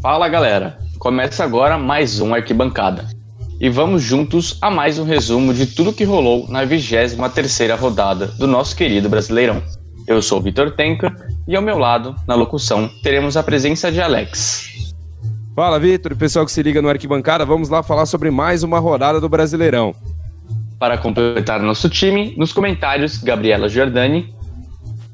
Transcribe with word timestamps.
Fala 0.00 0.28
galera, 0.28 0.78
começa 1.00 1.42
agora 1.42 1.76
mais 1.76 2.20
um 2.20 2.32
Arquibancada. 2.32 3.04
E 3.60 3.68
vamos 3.68 4.00
juntos 4.00 4.56
a 4.62 4.70
mais 4.70 4.96
um 4.96 5.02
resumo 5.02 5.52
de 5.52 5.66
tudo 5.66 5.92
que 5.92 6.04
rolou 6.04 6.46
na 6.48 6.64
23ª 6.64 7.76
rodada 7.76 8.28
do 8.28 8.46
nosso 8.46 8.76
querido 8.76 9.08
Brasileirão. 9.08 9.60
Eu 10.06 10.22
sou 10.22 10.38
o 10.38 10.42
Vitor 10.42 10.70
Tenka 10.70 11.12
e 11.48 11.56
ao 11.56 11.62
meu 11.62 11.76
lado, 11.76 12.14
na 12.28 12.36
locução, 12.36 12.88
teremos 13.02 13.36
a 13.36 13.42
presença 13.42 13.90
de 13.90 14.00
Alex. 14.00 14.94
Fala 15.56 15.80
Vitor, 15.80 16.14
pessoal 16.14 16.46
que 16.46 16.52
se 16.52 16.62
liga 16.62 16.80
no 16.80 16.88
Arquibancada, 16.88 17.44
vamos 17.44 17.68
lá 17.68 17.82
falar 17.82 18.06
sobre 18.06 18.30
mais 18.30 18.62
uma 18.62 18.78
rodada 18.78 19.20
do 19.20 19.28
Brasileirão. 19.28 19.92
Para 20.78 20.96
completar 20.96 21.60
nosso 21.60 21.90
time, 21.90 22.34
nos 22.36 22.52
comentários, 22.52 23.18
Gabriela 23.18 23.68
Giordani 23.68 24.32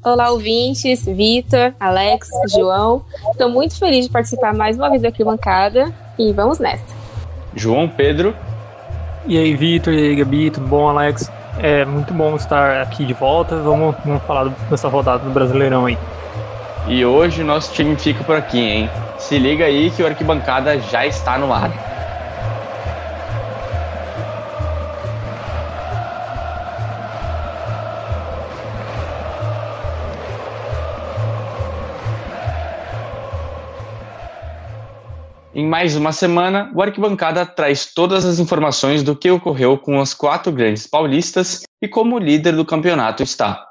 Olá, 0.05 0.29
ouvintes, 0.29 1.03
Vitor, 1.03 1.73
Alex, 1.79 2.29
João. 2.53 3.03
Estou 3.31 3.49
muito 3.49 3.75
feliz 3.75 4.05
de 4.05 4.11
participar 4.11 4.53
mais 4.53 4.77
uma 4.77 4.87
vez 4.87 5.01
da 5.01 5.07
Arquibancada 5.07 5.91
e 6.19 6.31
vamos 6.31 6.59
nessa. 6.59 6.85
João 7.55 7.87
Pedro. 7.87 8.35
E 9.25 9.35
aí, 9.35 9.55
Vitor, 9.55 9.91
e 9.91 9.97
aí, 9.97 10.15
Gabi, 10.15 10.51
tudo 10.51 10.67
bom, 10.67 10.87
Alex? 10.87 11.31
É 11.57 11.85
muito 11.85 12.13
bom 12.13 12.35
estar 12.35 12.83
aqui 12.83 13.03
de 13.03 13.13
volta. 13.13 13.55
Vamos, 13.55 13.95
vamos 14.05 14.21
falar 14.25 14.49
dessa 14.69 14.87
rodada 14.87 15.23
do 15.23 15.31
Brasileirão 15.31 15.87
aí. 15.87 15.97
E 16.87 17.03
hoje 17.03 17.41
o 17.41 17.45
nosso 17.45 17.73
time 17.73 17.95
fica 17.95 18.23
por 18.23 18.35
aqui, 18.35 18.59
hein? 18.59 18.89
Se 19.17 19.39
liga 19.39 19.65
aí 19.65 19.89
que 19.89 20.03
o 20.03 20.05
Arquibancada 20.05 20.79
já 20.81 21.03
está 21.03 21.35
no 21.35 21.51
ar. 21.51 21.71
Em 35.57 35.65
mais 35.65 35.95
uma 35.95 36.11
semana, 36.11 36.69
o 36.75 36.81
Arquibancada 36.81 37.45
traz 37.45 37.93
todas 37.93 38.25
as 38.25 38.39
informações 38.39 39.01
do 39.01 39.15
que 39.15 39.31
ocorreu 39.31 39.77
com 39.77 40.01
as 40.01 40.13
quatro 40.13 40.51
grandes 40.51 40.85
paulistas 40.85 41.61
e 41.81 41.87
como 41.87 42.17
o 42.17 42.19
líder 42.19 42.57
do 42.57 42.65
campeonato 42.65 43.23
está. 43.23 43.65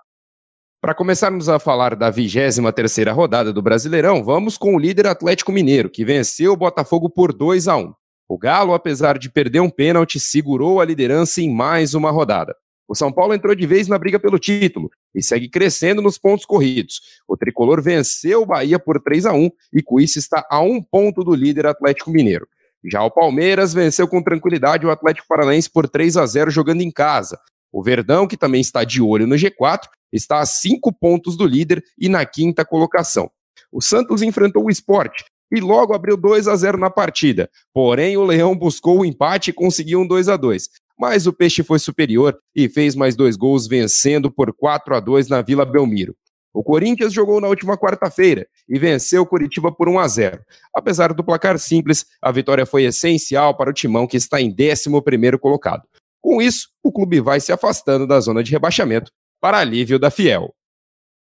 Para 0.81 0.95
começarmos 0.95 1.47
a 1.47 1.59
falar 1.59 1.95
da 1.95 2.11
23ª 2.11 3.13
rodada 3.13 3.53
do 3.53 3.61
Brasileirão, 3.61 4.25
vamos 4.25 4.57
com 4.57 4.75
o 4.75 4.79
líder 4.79 5.07
Atlético 5.07 5.53
Mineiro, 5.53 5.91
que 5.91 6.07
venceu 6.07 6.55
o 6.55 6.57
Botafogo 6.57 7.11
por 7.11 7.35
2 7.35 7.69
a 7.69 7.77
1. 7.77 7.93
O 8.31 8.39
Galo, 8.39 8.73
apesar 8.73 9.19
de 9.19 9.31
perder 9.31 9.61
um 9.61 9.69
pênalti, 9.69 10.19
segurou 10.19 10.81
a 10.81 10.87
liderança 10.87 11.43
em 11.43 11.55
mais 11.55 11.93
uma 11.93 12.11
rodada. 12.11 12.57
O 12.87 12.95
São 12.95 13.11
Paulo 13.11 13.35
entrou 13.35 13.55
de 13.55 13.67
vez 13.67 13.89
na 13.89 13.99
briga 13.99 14.19
pelo 14.21 14.39
título 14.39 14.91
e 15.15 15.23
segue 15.23 15.49
crescendo 15.49 16.03
nos 16.03 16.19
pontos 16.19 16.45
corridos. 16.45 17.01
O 17.27 17.37
tricolor 17.37 17.83
venceu 17.83 18.43
o 18.43 18.47
Bahia 18.47 18.79
por 18.79 19.01
3 19.01 19.27
a 19.27 19.33
1 19.33 19.51
e 19.73 19.83
com 19.83 19.99
isso 19.99 20.19
está 20.19 20.47
a 20.51 20.61
um 20.61 20.83
ponto 20.83 21.25
do 21.25 21.35
líder 21.35 21.67
Atlético 21.67 22.11
Mineiro. 22.11 22.47
Já 22.85 23.03
o 23.03 23.11
Palmeiras 23.11 23.73
venceu 23.73 24.07
com 24.07 24.23
tranquilidade 24.23 24.87
o 24.87 24.91
Atlético 24.91 25.27
Paranaense 25.27 25.71
por 25.71 25.89
3 25.89 26.19
a 26.19 26.27
0 26.27 26.51
jogando 26.51 26.83
em 26.83 26.91
casa. 26.91 27.39
O 27.73 27.83
Verdão, 27.83 28.27
que 28.27 28.37
também 28.37 28.61
está 28.61 28.85
de 28.85 29.01
olho 29.01 29.27
no 29.27 29.35
G4, 29.35 29.89
está 30.13 30.41
a 30.41 30.47
cinco 30.47 30.93
pontos 30.93 31.37
do 31.37 31.47
líder 31.47 31.83
e 31.99 32.09
na 32.09 32.25
quinta 32.27 32.65
colocação. 32.65 33.31
O 33.73 33.81
Santos 33.81 34.23
enfrentou 34.23 34.67
o 34.67 34.71
esporte 34.71 35.25
e 35.51 35.61
logo 35.61 35.95
abriu 35.95 36.17
2 36.17 36.47
a 36.47 36.55
0 36.55 36.79
na 36.79 36.91
partida. 36.91 37.51
Porém, 37.73 38.17
o 38.17 38.25
Leão 38.25 38.57
buscou 38.57 39.01
o 39.01 39.05
empate 39.05 39.51
e 39.51 39.55
conseguiu 39.55 40.01
um 40.01 40.07
2 40.07 40.29
a 40.29 40.37
2 40.37 40.69
mas 40.99 41.27
o 41.27 41.33
Peixe 41.33 41.63
foi 41.63 41.79
superior 41.79 42.39
e 42.55 42.69
fez 42.69 42.95
mais 42.95 43.17
dois 43.17 43.37
gols, 43.37 43.67
vencendo 43.67 44.31
por 44.31 44.53
4 44.53 44.95
a 44.95 45.01
2 45.01 45.29
na 45.29 45.43
Vila 45.43 45.65
Belmiro. 45.65 46.17
O 46.53 46.63
Corinthians 46.63 47.13
jogou 47.13 47.41
na 47.41 47.49
última 47.49 47.77
quarta-feira 47.77 48.47
e 48.69 48.79
venceu 48.79 49.23
o 49.23 49.27
Curitiba 49.27 49.73
por 49.73 49.89
1 49.89 49.99
a 49.99 50.07
0. 50.07 50.41
Apesar 50.73 51.13
do 51.13 51.25
placar 51.25 51.59
simples, 51.59 52.07
a 52.23 52.31
vitória 52.31 52.65
foi 52.65 52.85
essencial 52.85 53.57
para 53.57 53.71
o 53.71 53.73
Timão, 53.73 54.07
que 54.07 54.17
está 54.17 54.41
em 54.41 54.55
11º 54.55 55.37
colocado. 55.39 55.83
Com 56.21 56.41
isso, 56.41 56.69
o 56.83 56.93
clube 56.93 57.21
vai 57.21 57.41
se 57.41 57.51
afastando 57.51 58.07
da 58.07 58.21
zona 58.21 58.43
de 58.43 58.53
rebaixamento 58.53 59.11
para 59.41 59.59
alívio 59.59 59.99
da 59.99 60.11
Fiel. 60.11 60.55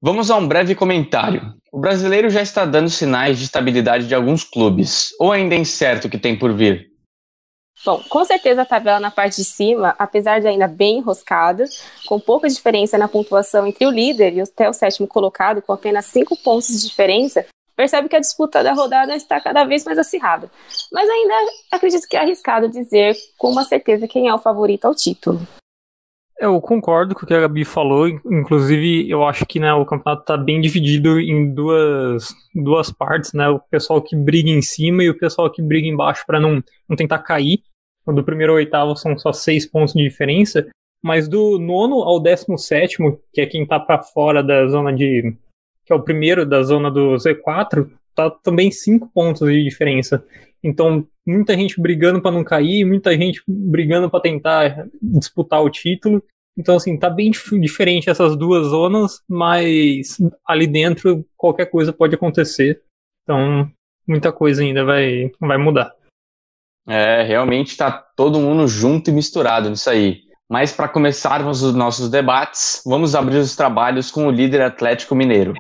Vamos 0.02 0.30
a 0.30 0.36
um 0.36 0.48
breve 0.48 0.76
comentário. 0.76 1.56
O 1.72 1.80
brasileiro 1.80 2.30
já 2.30 2.42
está 2.42 2.66
dando 2.66 2.90
sinais 2.90 3.40
de 3.40 3.46
estabilidade 3.46 4.08
de 4.08 4.14
alguns 4.14 4.44
clubes, 4.44 5.10
ou 5.20 5.32
ainda 5.32 5.56
é 5.56 5.58
incerto 5.58 6.08
o 6.08 6.10
que 6.10 6.18
tem 6.18 6.38
por 6.38 6.54
vir? 6.54 6.95
Bom, 7.86 8.02
com 8.10 8.26
certeza 8.26 8.64
a 8.64 8.66
tabela 8.66 9.00
na 9.00 9.12
parte 9.12 9.36
de 9.36 9.44
cima, 9.44 9.94
apesar 10.00 10.42
de 10.42 10.48
ainda 10.48 10.68
bem 10.68 10.98
enroscada, 10.98 11.66
com 12.08 12.20
pouca 12.20 12.48
diferença 12.48 12.98
na 12.98 13.08
pontuação 13.08 13.68
entre 13.68 13.86
o 13.86 13.92
líder 13.92 14.34
e 14.34 14.42
até 14.42 14.68
o 14.68 14.74
sétimo 14.74 15.08
colocado, 15.08 15.62
com 15.62 15.72
apenas 15.72 16.06
cinco 16.08 16.36
pontos 16.36 16.68
de 16.68 16.88
diferença, 16.88 17.46
percebe 17.76 18.10
que 18.10 18.16
a 18.16 18.20
disputa 18.20 18.64
da 18.64 18.74
rodada 18.74 19.16
está 19.16 19.40
cada 19.40 19.64
vez 19.66 19.86
mais 19.86 20.00
acirrada. 20.00 20.50
Mas 20.92 21.08
ainda 21.08 21.34
acredito 21.72 22.08
que 22.08 22.18
é 22.18 22.22
arriscado 22.22 22.68
dizer 22.68 23.16
com 23.38 23.52
uma 23.52 23.64
certeza 23.64 24.08
quem 24.08 24.28
é 24.28 24.34
o 24.34 24.40
favorito 24.40 24.86
ao 24.86 24.96
título. 24.96 25.40
Eu 26.40 26.60
concordo 26.60 27.14
com 27.14 27.24
o 27.24 27.28
que 27.28 27.34
a 27.34 27.42
Gabi 27.42 27.64
falou, 27.64 28.08
inclusive 28.08 29.10
eu 29.10 29.24
acho 29.24 29.46
que 29.46 29.60
né, 29.60 29.74
o 29.74 29.86
campeonato 29.86 30.24
está 30.24 30.36
bem 30.36 30.60
dividido 30.60 31.20
em 31.20 31.54
duas, 31.54 32.28
duas 32.54 32.92
partes, 32.92 33.32
né? 33.32 33.48
O 33.48 33.60
pessoal 33.60 34.02
que 34.02 34.18
briga 34.18 34.50
em 34.50 34.62
cima 34.62 35.02
e 35.04 35.10
o 35.10 35.18
pessoal 35.18 35.50
que 35.50 35.62
briga 35.62 35.88
embaixo 35.88 36.26
para 36.28 36.40
não, 36.40 36.62
não 36.90 36.98
tentar 36.98 37.20
cair 37.20 37.64
do 38.14 38.24
primeiro 38.24 38.54
ao 38.54 38.58
oitavo 38.58 38.96
são 38.96 39.18
só 39.18 39.32
seis 39.34 39.66
pontos 39.66 39.94
de 39.94 40.04
diferença, 40.04 40.68
mas 41.04 41.28
do 41.28 41.60
nono 41.60 42.02
ao 42.04 42.20
décimo 42.20 42.58
sétimo, 42.58 43.20
que 43.32 43.42
é 43.42 43.46
quem 43.46 43.66
tá 43.66 43.80
para 43.80 44.02
fora 44.02 44.44
da 44.44 44.68
zona 44.68 44.92
de. 44.92 45.36
que 45.86 45.94
é 45.94 45.96
o 45.96 46.02
primeiro 46.02 46.46
da 46.46 46.64
zona 46.64 46.90
do 46.90 47.16
Z4, 47.16 47.90
tá 48.16 48.30
também 48.30 48.72
cinco 48.72 49.10
pontos 49.14 49.48
de 49.48 49.64
diferença. 49.64 50.24
Então, 50.64 51.08
muita 51.26 51.54
gente 51.56 51.80
brigando 51.80 52.22
para 52.22 52.32
não 52.32 52.44
cair, 52.44 52.86
muita 52.86 53.16
gente 53.16 53.44
brigando 53.48 54.10
para 54.10 54.20
tentar 54.20 54.88
disputar 55.02 55.62
o 55.62 55.70
título. 55.70 56.24
Então, 56.58 56.78
assim, 56.78 56.98
tá 56.98 57.10
bem 57.10 57.32
diferente 57.60 58.10
essas 58.10 58.36
duas 58.36 58.68
zonas, 58.68 59.22
mas 59.28 60.18
ali 60.48 60.66
dentro 60.66 61.26
qualquer 61.38 61.66
coisa 61.66 61.94
pode 61.94 62.16
acontecer. 62.16 62.82
Então, 63.24 63.70
muita 64.08 64.32
coisa 64.32 64.64
ainda 64.64 64.84
vai, 64.84 65.32
vai 65.40 65.58
mudar. 65.58 65.94
É, 66.88 67.24
realmente 67.24 67.72
está 67.72 67.92
todo 67.92 68.40
mundo 68.40 68.68
junto 68.68 69.10
e 69.10 69.14
misturado 69.14 69.70
nisso 69.70 69.90
aí. 69.90 70.22
Mas 70.50 70.72
para 70.72 70.88
começarmos 70.88 71.64
os 71.64 71.74
nossos 71.74 72.10
debates, 72.10 72.82
vamos 72.86 73.16
abrir 73.16 73.38
os 73.38 73.56
trabalhos 73.56 74.12
com 74.12 74.28
o 74.28 74.32
líder 74.32 74.62
Atlético 74.62 75.16
Mineiro. 75.16 75.54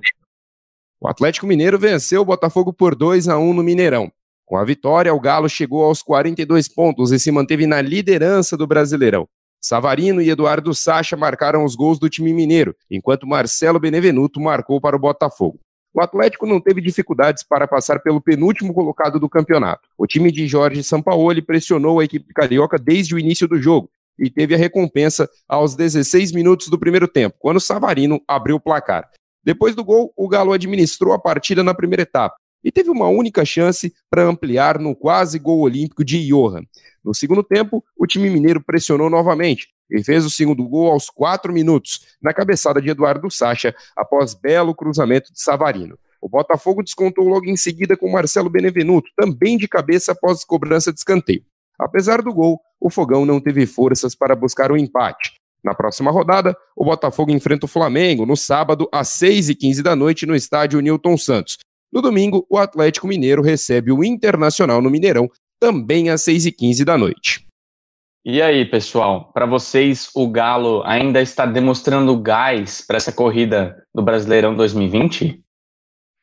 O 1.01 1.07
Atlético 1.07 1.47
Mineiro 1.47 1.79
venceu 1.79 2.21
o 2.21 2.25
Botafogo 2.25 2.71
por 2.71 2.95
2 2.95 3.27
a 3.27 3.37
1 3.37 3.53
no 3.53 3.63
Mineirão. 3.63 4.11
Com 4.45 4.57
a 4.57 4.63
vitória, 4.63 5.13
o 5.13 5.19
Galo 5.19 5.49
chegou 5.49 5.83
aos 5.83 6.03
42 6.03 6.67
pontos 6.67 7.11
e 7.11 7.19
se 7.19 7.31
manteve 7.31 7.65
na 7.65 7.81
liderança 7.81 8.55
do 8.55 8.67
Brasileirão. 8.67 9.27
Savarino 9.59 10.21
e 10.21 10.29
Eduardo 10.29 10.71
Sacha 10.75 11.17
marcaram 11.17 11.65
os 11.65 11.75
gols 11.75 11.97
do 11.97 12.07
time 12.07 12.31
mineiro, 12.31 12.75
enquanto 12.89 13.25
Marcelo 13.25 13.79
Benevenuto 13.79 14.39
marcou 14.39 14.79
para 14.79 14.95
o 14.95 14.99
Botafogo. 14.99 15.59
O 15.95 16.01
Atlético 16.01 16.45
não 16.45 16.59
teve 16.59 16.81
dificuldades 16.81 17.41
para 17.41 17.65
passar 17.65 17.99
pelo 17.99 18.19
penúltimo 18.19 18.73
colocado 18.73 19.17
do 19.17 19.29
campeonato. 19.29 19.87
O 19.97 20.05
time 20.05 20.29
de 20.29 20.45
Jorge 20.45 20.83
Sampaoli 20.83 21.41
pressionou 21.41 22.01
a 22.01 22.03
equipe 22.03 22.33
carioca 22.33 22.77
desde 22.77 23.15
o 23.15 23.19
início 23.19 23.47
do 23.47 23.61
jogo 23.61 23.89
e 24.19 24.29
teve 24.29 24.53
a 24.53 24.57
recompensa 24.57 25.29
aos 25.47 25.73
16 25.73 26.33
minutos 26.33 26.67
do 26.67 26.77
primeiro 26.77 27.07
tempo, 27.07 27.37
quando 27.39 27.61
Savarino 27.61 28.21
abriu 28.27 28.57
o 28.57 28.59
placar. 28.59 29.09
Depois 29.41 29.73
do 29.73 29.85
gol, 29.85 30.11
o 30.17 30.27
Galo 30.27 30.51
administrou 30.51 31.13
a 31.13 31.19
partida 31.19 31.63
na 31.63 31.73
primeira 31.73 32.03
etapa 32.03 32.35
e 32.61 32.73
teve 32.73 32.89
uma 32.89 33.07
única 33.07 33.45
chance 33.45 33.93
para 34.09 34.23
ampliar 34.23 34.77
no 34.77 34.93
quase 34.97 35.39
gol 35.39 35.61
olímpico 35.61 36.03
de 36.03 36.27
Johan. 36.27 36.63
No 37.01 37.15
segundo 37.15 37.41
tempo, 37.41 37.81
o 37.97 38.05
time 38.05 38.29
mineiro 38.29 38.61
pressionou 38.61 39.09
novamente, 39.09 39.69
e 39.89 40.03
fez 40.03 40.25
o 40.25 40.29
segundo 40.29 40.67
gol 40.67 40.91
aos 40.91 41.09
quatro 41.09 41.53
minutos, 41.53 42.01
na 42.21 42.33
cabeçada 42.33 42.81
de 42.81 42.89
Eduardo 42.89 43.29
Sacha, 43.29 43.75
após 43.95 44.33
belo 44.33 44.73
cruzamento 44.73 45.31
de 45.31 45.41
Savarino. 45.41 45.97
O 46.21 46.29
Botafogo 46.29 46.81
descontou 46.81 47.27
logo 47.27 47.45
em 47.45 47.55
seguida 47.55 47.95
com 47.95 48.11
Marcelo 48.11 48.49
Benevenuto, 48.49 49.09
também 49.15 49.57
de 49.57 49.67
cabeça 49.67 50.11
após 50.11 50.43
cobrança 50.43 50.91
de 50.91 50.99
escanteio. 50.99 51.43
Apesar 51.77 52.21
do 52.21 52.33
gol, 52.33 52.59
o 52.79 52.89
Fogão 52.89 53.25
não 53.25 53.39
teve 53.39 53.65
forças 53.65 54.15
para 54.15 54.35
buscar 54.35 54.71
o 54.71 54.77
empate. 54.77 55.33
Na 55.63 55.73
próxima 55.73 56.11
rodada, 56.11 56.55
o 56.75 56.85
Botafogo 56.85 57.31
enfrenta 57.31 57.65
o 57.65 57.69
Flamengo 57.69 58.25
no 58.25 58.37
sábado 58.37 58.87
às 58.91 59.09
6h15 59.09 59.81
da 59.81 59.95
noite 59.95 60.25
no 60.25 60.35
estádio 60.35 60.79
Newton 60.79 61.17
Santos. 61.17 61.57
No 61.91 62.01
domingo, 62.01 62.45
o 62.49 62.57
Atlético 62.57 63.07
Mineiro 63.07 63.41
recebe 63.41 63.91
o 63.91 64.03
Internacional 64.03 64.81
no 64.81 64.89
Mineirão, 64.89 65.29
também 65.59 66.09
às 66.09 66.21
6h15 66.21 66.83
da 66.83 66.97
noite. 66.97 67.47
E 68.27 68.41
aí, 68.41 68.65
pessoal, 68.65 69.31
para 69.31 69.45
vocês 69.45 70.09
o 70.15 70.27
Galo 70.27 70.81
ainda 70.83 71.21
está 71.21 71.45
demonstrando 71.45 72.19
gás 72.19 72.81
para 72.81 72.97
essa 72.97 73.11
corrida 73.11 73.85
do 73.93 74.01
Brasileirão 74.01 74.55
2020? 74.55 75.39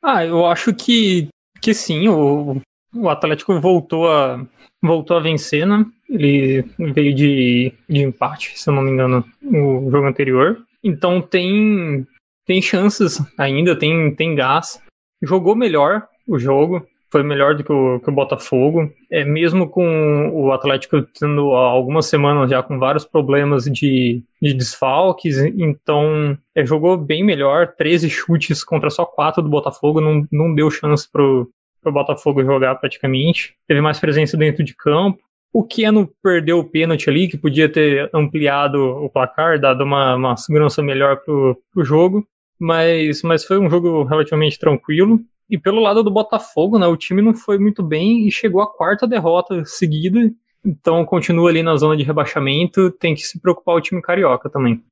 Ah, 0.02 0.26
eu 0.26 0.44
acho 0.44 0.74
que, 0.74 1.28
que 1.60 1.72
sim, 1.72 2.08
o, 2.08 2.60
o 2.92 3.08
Atlético 3.08 3.60
voltou 3.60 4.10
a, 4.10 4.44
voltou 4.82 5.16
a 5.16 5.20
vencer, 5.20 5.64
né? 5.64 5.86
Ele 6.10 6.62
veio 6.76 7.14
de, 7.14 7.72
de 7.88 8.02
empate, 8.02 8.58
se 8.58 8.68
eu 8.68 8.74
não 8.74 8.82
me 8.82 8.90
engano, 8.90 9.24
no 9.40 9.88
jogo 9.88 10.08
anterior. 10.08 10.60
Então 10.82 11.22
tem, 11.22 12.04
tem 12.44 12.60
chances 12.60 13.22
ainda, 13.38 13.78
tem, 13.78 14.12
tem 14.12 14.34
gás. 14.34 14.82
Jogou 15.22 15.54
melhor 15.54 16.08
o 16.26 16.36
jogo, 16.36 16.84
foi 17.12 17.22
melhor 17.22 17.54
do 17.54 17.62
que 17.62 17.70
o, 17.70 18.00
que 18.00 18.08
o 18.08 18.12
Botafogo. 18.12 18.90
É, 19.10 19.22
mesmo 19.22 19.68
com 19.68 20.30
o 20.32 20.50
Atlético 20.50 21.02
tendo 21.02 21.52
algumas 21.52 22.06
semanas 22.06 22.48
já 22.48 22.62
com 22.62 22.78
vários 22.78 23.04
problemas 23.04 23.64
de, 23.64 24.22
de 24.40 24.54
desfalques, 24.54 25.36
então 25.36 26.36
é, 26.54 26.64
jogou 26.64 26.96
bem 26.96 27.22
melhor, 27.22 27.74
13 27.76 28.08
chutes 28.08 28.64
contra 28.64 28.88
só 28.88 29.04
4 29.04 29.42
do 29.42 29.50
Botafogo, 29.50 30.00
não, 30.00 30.26
não 30.32 30.54
deu 30.54 30.70
chance 30.70 31.06
pro, 31.10 31.50
pro 31.82 31.92
Botafogo 31.92 32.42
jogar 32.42 32.76
praticamente. 32.76 33.54
Teve 33.68 33.82
mais 33.82 34.00
presença 34.00 34.34
dentro 34.34 34.64
de 34.64 34.74
campo. 34.74 35.18
O 35.52 35.62
Keno 35.62 36.10
perdeu 36.22 36.60
o 36.60 36.64
pênalti 36.64 37.10
ali, 37.10 37.28
que 37.28 37.36
podia 37.36 37.68
ter 37.68 38.08
ampliado 38.14 38.78
o 38.78 39.10
placar, 39.10 39.60
dado 39.60 39.84
uma, 39.84 40.14
uma 40.14 40.36
segurança 40.38 40.82
melhor 40.82 41.18
pro, 41.18 41.60
pro 41.74 41.84
jogo. 41.84 42.26
Mas, 42.58 43.22
mas 43.22 43.44
foi 43.44 43.58
um 43.58 43.68
jogo 43.68 44.02
relativamente 44.04 44.58
tranquilo. 44.58 45.20
E 45.52 45.58
pelo 45.58 45.82
lado 45.82 46.02
do 46.02 46.10
Botafogo, 46.10 46.78
né, 46.78 46.86
o 46.86 46.96
time 46.96 47.20
não 47.20 47.34
foi 47.34 47.58
muito 47.58 47.82
bem 47.82 48.26
e 48.26 48.32
chegou 48.32 48.62
à 48.62 48.66
quarta 48.66 49.06
derrota 49.06 49.62
seguida. 49.66 50.32
Então 50.64 51.04
continua 51.04 51.50
ali 51.50 51.62
na 51.62 51.76
zona 51.76 51.94
de 51.94 52.02
rebaixamento, 52.02 52.90
tem 52.92 53.14
que 53.14 53.20
se 53.20 53.38
preocupar 53.38 53.76
o 53.76 53.80
time 53.80 54.00
carioca 54.00 54.48
também. 54.48 54.82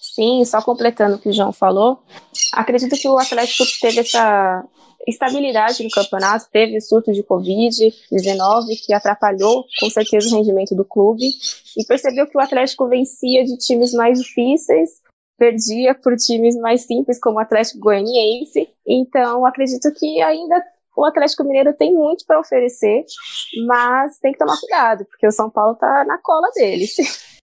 Sim, 0.00 0.44
só 0.44 0.62
completando 0.62 1.16
o 1.16 1.18
que 1.18 1.28
o 1.28 1.32
João 1.32 1.52
falou, 1.52 2.04
acredito 2.54 2.96
que 2.96 3.08
o 3.08 3.18
Atlético 3.18 3.64
teve 3.80 4.00
essa 4.00 4.64
estabilidade 5.08 5.82
no 5.82 5.90
campeonato, 5.90 6.46
teve 6.52 6.80
surto 6.80 7.12
de 7.12 7.24
Covid-19 7.24 8.66
que 8.86 8.94
atrapalhou 8.94 9.64
com 9.80 9.90
certeza 9.90 10.28
o 10.28 10.38
rendimento 10.38 10.74
do 10.74 10.84
clube 10.84 11.26
e 11.76 11.84
percebeu 11.84 12.28
que 12.28 12.36
o 12.36 12.40
Atlético 12.40 12.88
vencia 12.88 13.44
de 13.44 13.56
times 13.56 13.92
mais 13.92 14.20
difíceis 14.20 15.00
perdia 15.36 15.94
por 15.94 16.14
times 16.16 16.54
mais 16.56 16.82
simples, 16.82 17.18
como 17.18 17.38
o 17.38 17.40
Atlético 17.40 17.80
Goianiense. 17.80 18.68
Então, 18.90 19.46
acredito 19.46 19.92
que 19.96 20.20
ainda 20.20 20.60
o 20.96 21.04
Atlético 21.04 21.44
Mineiro 21.44 21.72
tem 21.72 21.94
muito 21.94 22.24
para 22.26 22.40
oferecer, 22.40 23.04
mas 23.66 24.18
tem 24.18 24.32
que 24.32 24.38
tomar 24.38 24.58
cuidado, 24.58 25.04
porque 25.04 25.26
o 25.26 25.32
São 25.32 25.48
Paulo 25.48 25.74
está 25.74 26.04
na 26.04 26.18
cola 26.18 26.50
deles. 26.54 26.96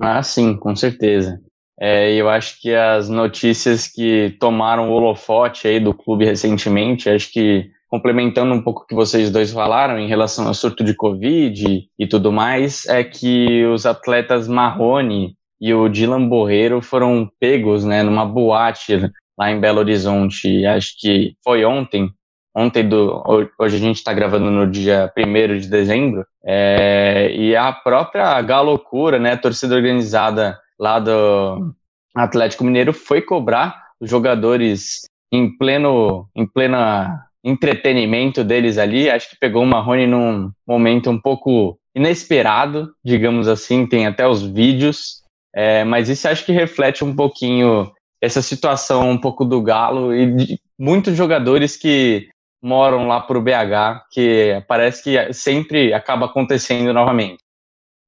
Ah, 0.00 0.22
sim, 0.22 0.56
com 0.56 0.76
certeza. 0.76 1.40
É, 1.76 2.12
eu 2.14 2.28
acho 2.28 2.60
que 2.60 2.72
as 2.72 3.08
notícias 3.08 3.88
que 3.88 4.36
tomaram 4.38 4.88
o 4.88 4.92
holofote 4.92 5.66
aí 5.66 5.80
do 5.80 5.92
clube 5.92 6.24
recentemente, 6.24 7.10
acho 7.10 7.32
que 7.32 7.68
complementando 7.88 8.54
um 8.54 8.62
pouco 8.62 8.82
o 8.82 8.86
que 8.86 8.94
vocês 8.94 9.28
dois 9.28 9.50
falaram 9.50 9.98
em 9.98 10.06
relação 10.06 10.46
ao 10.46 10.54
surto 10.54 10.84
de 10.84 10.94
Covid 10.94 11.88
e 11.98 12.06
tudo 12.06 12.30
mais, 12.30 12.86
é 12.86 13.02
que 13.02 13.64
os 13.66 13.84
atletas 13.86 14.46
Marrone 14.46 15.34
e 15.60 15.74
o 15.74 15.88
Dylan 15.88 16.28
Borreiro 16.28 16.80
foram 16.80 17.28
pegos, 17.40 17.84
né, 17.84 18.04
numa 18.04 18.24
boate 18.24 19.10
lá 19.38 19.50
em 19.50 19.60
Belo 19.60 19.78
Horizonte, 19.78 20.66
acho 20.66 20.94
que 20.98 21.34
foi 21.44 21.64
ontem, 21.64 22.10
ontem 22.54 22.86
do, 22.86 23.22
hoje 23.58 23.76
a 23.76 23.80
gente 23.80 23.96
está 23.96 24.12
gravando 24.12 24.50
no 24.50 24.68
dia 24.68 25.12
1 25.16 25.58
de 25.58 25.68
dezembro, 25.68 26.26
é, 26.44 27.30
e 27.32 27.54
a 27.54 27.72
própria 27.72 28.40
Galocura, 28.42 29.18
né, 29.18 29.36
torcida 29.36 29.76
organizada 29.76 30.58
lá 30.78 30.98
do 30.98 31.72
Atlético 32.16 32.64
Mineiro, 32.64 32.92
foi 32.92 33.22
cobrar 33.22 33.88
os 34.00 34.10
jogadores 34.10 35.02
em 35.32 35.56
pleno, 35.56 36.28
em 36.34 36.46
plena 36.46 37.24
entretenimento 37.44 38.42
deles 38.42 38.78
ali, 38.78 39.08
acho 39.08 39.30
que 39.30 39.38
pegou 39.38 39.62
o 39.62 39.66
Marrone 39.66 40.06
num 40.06 40.50
momento 40.66 41.10
um 41.10 41.18
pouco 41.18 41.78
inesperado, 41.94 42.92
digamos 43.04 43.46
assim, 43.46 43.86
tem 43.86 44.06
até 44.06 44.26
os 44.26 44.42
vídeos, 44.42 45.22
é, 45.54 45.84
mas 45.84 46.08
isso 46.08 46.28
acho 46.28 46.44
que 46.44 46.52
reflete 46.52 47.04
um 47.04 47.14
pouquinho 47.14 47.90
essa 48.20 48.42
situação 48.42 49.08
um 49.10 49.18
pouco 49.18 49.44
do 49.44 49.62
Galo 49.62 50.14
e 50.14 50.26
de 50.34 50.60
muitos 50.78 51.16
jogadores 51.16 51.76
que 51.76 52.28
moram 52.62 53.06
lá 53.06 53.20
para 53.20 53.38
o 53.38 53.42
BH, 53.42 54.08
que 54.10 54.62
parece 54.66 55.02
que 55.02 55.32
sempre 55.32 55.92
acaba 55.92 56.26
acontecendo 56.26 56.92
novamente. 56.92 57.38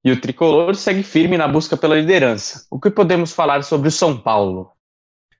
E 0.04 0.10
o 0.10 0.20
tricolor 0.20 0.74
segue 0.74 1.02
firme 1.02 1.36
na 1.36 1.46
busca 1.46 1.76
pela 1.76 1.96
liderança. 1.96 2.66
O 2.70 2.80
que 2.80 2.90
podemos 2.90 3.32
falar 3.32 3.62
sobre 3.62 3.88
o 3.88 3.92
São 3.92 4.16
Paulo? 4.16 4.70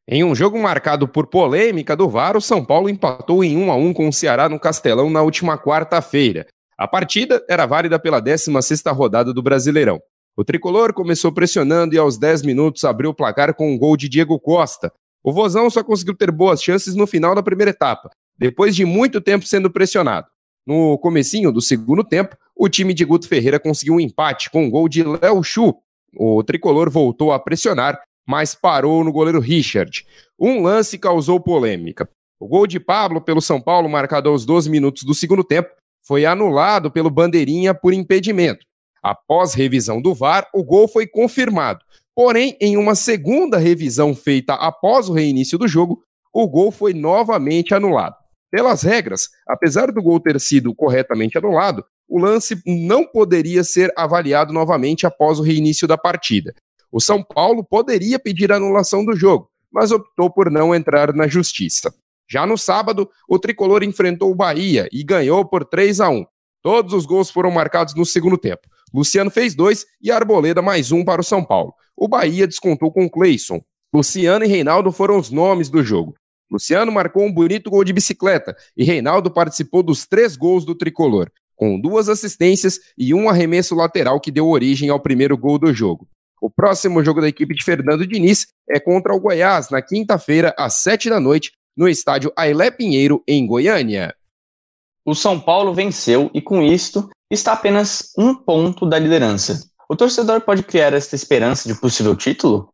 Em 0.07 0.23
um 0.23 0.35
jogo 0.35 0.61
marcado 0.61 1.09
por 1.09 1.27
polêmica 1.29 1.97
do 1.97 2.09
VAR, 2.09 2.37
o 2.37 2.41
São 2.41 2.65
Paulo 2.65 2.89
empatou 2.89 3.43
em 3.43 3.57
1 3.57 3.71
a 3.71 3.77
1 3.77 3.93
com 3.95 4.09
o 4.09 4.13
Ceará 4.13 4.49
no 4.49 4.59
Castelão 4.59 5.09
na 5.09 5.23
última 5.23 5.57
quarta-feira. 5.57 6.47
A 6.77 6.87
partida 6.89 7.45
era 7.49 7.67
válida 7.67 7.99
pela 7.99 8.21
16ª 8.21 8.93
rodada 8.95 9.33
do 9.33 9.43
Brasileirão. 9.43 10.01
O 10.41 10.45
tricolor 10.45 10.95
começou 10.95 11.31
pressionando 11.31 11.95
e 11.95 11.99
aos 11.99 12.17
10 12.17 12.41
minutos 12.45 12.83
abriu 12.85 13.11
o 13.11 13.15
placar 13.15 13.55
com 13.55 13.71
um 13.71 13.77
gol 13.77 13.95
de 13.95 14.09
Diego 14.09 14.41
Costa. 14.41 14.91
O 15.23 15.35
Vozão 15.35 15.69
só 15.69 15.85
conseguiu 15.85 16.17
ter 16.17 16.31
boas 16.31 16.63
chances 16.63 16.95
no 16.95 17.07
final 17.07 17.35
da 17.35 17.43
primeira 17.43 17.73
etapa, 17.73 18.09
depois 18.39 18.75
de 18.75 18.87
muito 18.87 19.21
tempo 19.21 19.47
sendo 19.47 19.71
pressionado. 19.71 20.29
No 20.67 20.97
comecinho 20.97 21.53
do 21.53 21.61
segundo 21.61 22.03
tempo, 22.03 22.39
o 22.57 22.71
time 22.71 22.95
de 22.95 23.05
Guto 23.05 23.29
Ferreira 23.29 23.61
conseguiu 23.61 23.93
um 23.93 24.01
empate 24.01 24.49
com 24.49 24.65
um 24.65 24.71
gol 24.71 24.89
de 24.89 25.03
Léo 25.03 25.45
Chu. 25.45 25.75
O 26.17 26.43
tricolor 26.43 26.89
voltou 26.89 27.33
a 27.33 27.39
pressionar, 27.39 28.01
mas 28.27 28.55
parou 28.55 29.05
no 29.05 29.13
goleiro 29.13 29.41
Richard. 29.41 30.07
Um 30.39 30.63
lance 30.63 30.97
causou 30.97 31.39
polêmica. 31.39 32.09
O 32.41 32.49
gol 32.49 32.67
de 32.67 32.81
Pablo 32.81 33.21
pelo 33.21 33.43
São 33.43 33.61
Paulo, 33.61 33.91
marcado 33.91 34.31
aos 34.31 34.47
12 34.47 34.71
minutos 34.71 35.03
do 35.03 35.13
segundo 35.13 35.45
tempo, 35.45 35.69
foi 36.01 36.25
anulado 36.25 36.91
pelo 36.91 37.11
Bandeirinha 37.11 37.75
por 37.75 37.93
impedimento. 37.93 38.70
Após 39.03 39.55
revisão 39.55 40.01
do 40.01 40.15
VAR, 40.15 40.49
o 40.55 40.63
gol 40.63 40.87
foi 40.87 41.07
confirmado. 41.07 41.81
Porém, 42.15 42.57
em 42.61 42.77
uma 42.77 42.95
segunda 42.95 43.57
revisão 43.57 44.15
feita 44.15 44.55
após 44.55 45.09
o 45.09 45.13
reinício 45.13 45.59
do 45.59 45.67
jogo, 45.67 46.03
o 46.33 46.47
gol 46.49 46.71
foi 46.71 46.93
novamente 46.93 47.75
anulado. 47.75 48.17
Pelas 48.51 48.83
regras, 48.83 49.29
apesar 49.47 49.93
do 49.93 50.03
gol 50.03 50.21
ter 50.21 50.39
sido 50.41 50.75
corretamente 50.75 51.39
anulado, 51.39 51.85
o 52.09 52.19
lance 52.19 52.61
não 52.67 53.07
poderia 53.07 53.63
ser 53.63 53.93
avaliado 53.97 54.53
novamente 54.53 55.07
após 55.07 55.39
o 55.39 55.43
reinício 55.43 55.87
da 55.87 55.97
partida. 55.97 56.53
O 56.91 57.01
São 57.01 57.23
Paulo 57.23 57.65
poderia 57.65 58.19
pedir 58.19 58.51
anulação 58.51 59.05
do 59.05 59.15
jogo, 59.15 59.49
mas 59.73 59.93
optou 59.93 60.29
por 60.29 60.51
não 60.51 60.75
entrar 60.75 61.15
na 61.15 61.29
justiça. 61.29 61.95
Já 62.29 62.45
no 62.47 62.59
sábado, 62.59 63.09
o 63.29 63.39
tricolor 63.39 63.85
enfrentou 63.85 64.31
o 64.31 64.35
Bahia 64.35 64.89
e 64.93 65.05
ganhou 65.05 65.45
por 65.45 65.65
3 65.65 66.01
a 66.01 66.09
1. 66.09 66.27
Todos 66.63 66.93
os 66.93 67.07
gols 67.07 67.31
foram 67.31 67.51
marcados 67.51 67.95
no 67.95 68.05
segundo 68.05 68.37
tempo. 68.37 68.69
Luciano 68.93 69.31
fez 69.31 69.55
dois 69.55 69.87
e 70.03 70.11
Arboleda 70.11 70.61
mais 70.61 70.91
um 70.91 71.05
para 71.05 71.21
o 71.21 71.25
São 71.25 71.45
Paulo. 71.45 71.73
O 71.97 72.09
Bahia 72.09 72.47
descontou 72.47 72.91
com 72.93 73.09
Cleison. 73.09 73.61
Luciano 73.93 74.45
e 74.45 74.49
Reinaldo 74.49 74.91
foram 74.91 75.19
os 75.19 75.31
nomes 75.31 75.69
do 75.69 75.83
jogo. 75.83 76.15
Luciano 76.51 76.91
marcou 76.91 77.25
um 77.25 77.33
bonito 77.33 77.71
gol 77.71 77.85
de 77.85 77.93
bicicleta 77.93 78.57
e 78.77 78.83
Reinaldo 78.83 79.31
participou 79.31 79.83
dos 79.83 80.07
três 80.07 80.37
gols 80.37 80.65
do 80.65 80.75
tricolor, 80.75 81.31
com 81.55 81.81
duas 81.81 82.09
assistências 82.09 82.81
e 82.99 83.15
um 83.15 83.29
arremesso 83.29 83.75
lateral 83.75 84.21
que 84.21 84.33
deu 84.33 84.49
origem 84.49 84.89
ao 84.89 84.99
primeiro 84.99 85.39
gol 85.39 85.59
do 85.59 85.73
jogo. 85.73 86.09
O 86.41 86.51
próximo 86.51 87.05
jogo 87.05 87.21
da 87.21 87.29
equipe 87.29 87.55
de 87.55 87.63
Fernando 87.63 88.07
Diniz 88.07 88.47
é 88.69 88.81
contra 88.81 89.15
o 89.15 89.21
Goiás, 89.21 89.71
na 89.71 89.83
quinta-feira, 89.83 90.55
às 90.59 90.83
sete 90.83 91.11
da 91.11 91.21
noite, 91.21 91.53
no 91.77 91.89
estádio 91.89 92.33
Ailé 92.35 92.71
Pinheiro, 92.71 93.23
em 93.29 93.47
Goiânia. 93.47 94.15
O 95.05 95.15
São 95.15 95.39
Paulo 95.39 95.75
venceu 95.75 96.31
e, 96.33 96.41
com 96.41 96.63
isto, 96.63 97.11
está 97.31 97.53
apenas 97.53 98.13
um 98.19 98.35
ponto 98.35 98.85
da 98.87 98.99
liderança. 98.99 99.63
O 99.89 99.97
torcedor 99.97 100.41
pode 100.41 100.63
criar 100.63 100.93
esta 100.93 101.15
esperança 101.15 101.69
de 101.69 101.79
possível 101.79 102.17
título? 102.17 102.73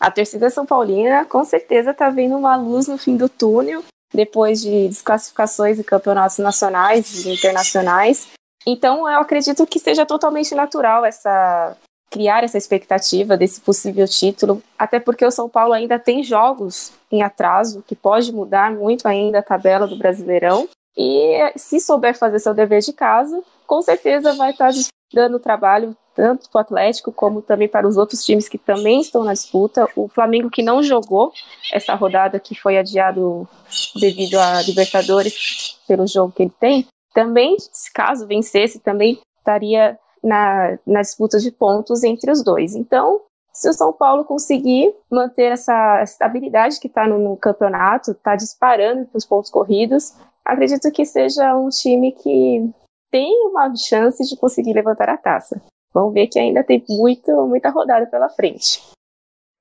A 0.00 0.10
torcida 0.10 0.50
São 0.50 0.66
Paulina 0.66 1.24
com 1.24 1.44
certeza 1.44 1.92
está 1.92 2.10
vendo 2.10 2.36
uma 2.36 2.56
luz 2.56 2.88
no 2.88 2.98
fim 2.98 3.16
do 3.16 3.28
túnel, 3.28 3.84
depois 4.12 4.60
de 4.60 4.88
desclassificações 4.88 5.78
em 5.78 5.82
campeonatos 5.82 6.38
nacionais 6.38 7.24
e 7.24 7.32
internacionais. 7.32 8.28
Então, 8.66 9.08
eu 9.08 9.18
acredito 9.18 9.66
que 9.66 9.78
seja 9.78 10.06
totalmente 10.06 10.54
natural 10.54 11.04
essa 11.04 11.76
criar 12.10 12.44
essa 12.44 12.56
expectativa 12.56 13.36
desse 13.36 13.60
possível 13.60 14.06
título, 14.06 14.62
até 14.78 15.00
porque 15.00 15.24
o 15.24 15.32
São 15.32 15.48
Paulo 15.48 15.72
ainda 15.72 15.98
tem 15.98 16.22
jogos 16.22 16.92
em 17.10 17.22
atraso, 17.22 17.82
que 17.88 17.96
pode 17.96 18.32
mudar 18.32 18.70
muito 18.70 19.08
ainda 19.08 19.40
a 19.40 19.42
tabela 19.42 19.88
do 19.88 19.96
Brasileirão. 19.96 20.68
E 20.96 21.52
se 21.56 21.80
souber 21.80 22.16
fazer 22.16 22.38
seu 22.38 22.54
dever 22.54 22.80
de 22.82 22.92
casa, 22.92 23.42
com 23.66 23.82
certeza 23.82 24.34
vai 24.34 24.50
estar 24.50 24.70
dando 25.12 25.38
trabalho 25.38 25.96
tanto 26.14 26.48
para 26.48 26.58
o 26.58 26.62
Atlético 26.62 27.12
como 27.12 27.42
também 27.42 27.68
para 27.68 27.88
os 27.88 27.96
outros 27.96 28.24
times 28.24 28.48
que 28.48 28.56
também 28.56 29.00
estão 29.00 29.24
na 29.24 29.32
disputa. 29.32 29.88
O 29.96 30.08
Flamengo 30.08 30.50
que 30.50 30.62
não 30.62 30.82
jogou 30.82 31.32
essa 31.72 31.94
rodada 31.94 32.38
que 32.38 32.54
foi 32.54 32.78
adiado 32.78 33.48
devido 33.96 34.38
a 34.38 34.62
Libertadores 34.62 35.76
pelo 35.86 36.06
jogo 36.06 36.32
que 36.32 36.44
ele 36.44 36.54
tem, 36.58 36.86
também, 37.12 37.56
caso 37.94 38.26
vencesse, 38.26 38.80
também 38.80 39.20
estaria 39.38 39.98
na, 40.22 40.78
na 40.86 41.02
disputa 41.02 41.38
de 41.38 41.50
pontos 41.50 42.02
entre 42.02 42.30
os 42.30 42.42
dois. 42.42 42.74
Então, 42.74 43.20
se 43.52 43.68
o 43.68 43.72
São 43.72 43.92
Paulo 43.92 44.24
conseguir 44.24 44.92
manter 45.10 45.52
essa 45.52 46.02
estabilidade 46.02 46.80
que 46.80 46.88
está 46.88 47.06
no, 47.06 47.18
no, 47.18 47.36
campeonato, 47.36 48.10
está 48.10 48.34
disparando 48.34 49.06
para 49.06 49.18
os 49.18 49.24
pontos 49.24 49.50
corridos, 49.50 50.12
acredito 50.44 50.90
que 50.90 51.04
seja 51.04 51.54
um 51.56 51.68
time 51.68 52.10
que 52.10 52.68
tem 53.14 53.46
uma 53.46 53.72
chance 53.76 54.28
de 54.28 54.36
conseguir 54.36 54.72
levantar 54.72 55.08
a 55.08 55.16
taça. 55.16 55.62
Vamos 55.94 56.12
ver 56.12 56.26
que 56.26 56.36
ainda 56.36 56.64
tem 56.64 56.82
muito, 56.88 57.30
muita 57.46 57.70
rodada 57.70 58.06
pela 58.06 58.28
frente. 58.28 58.80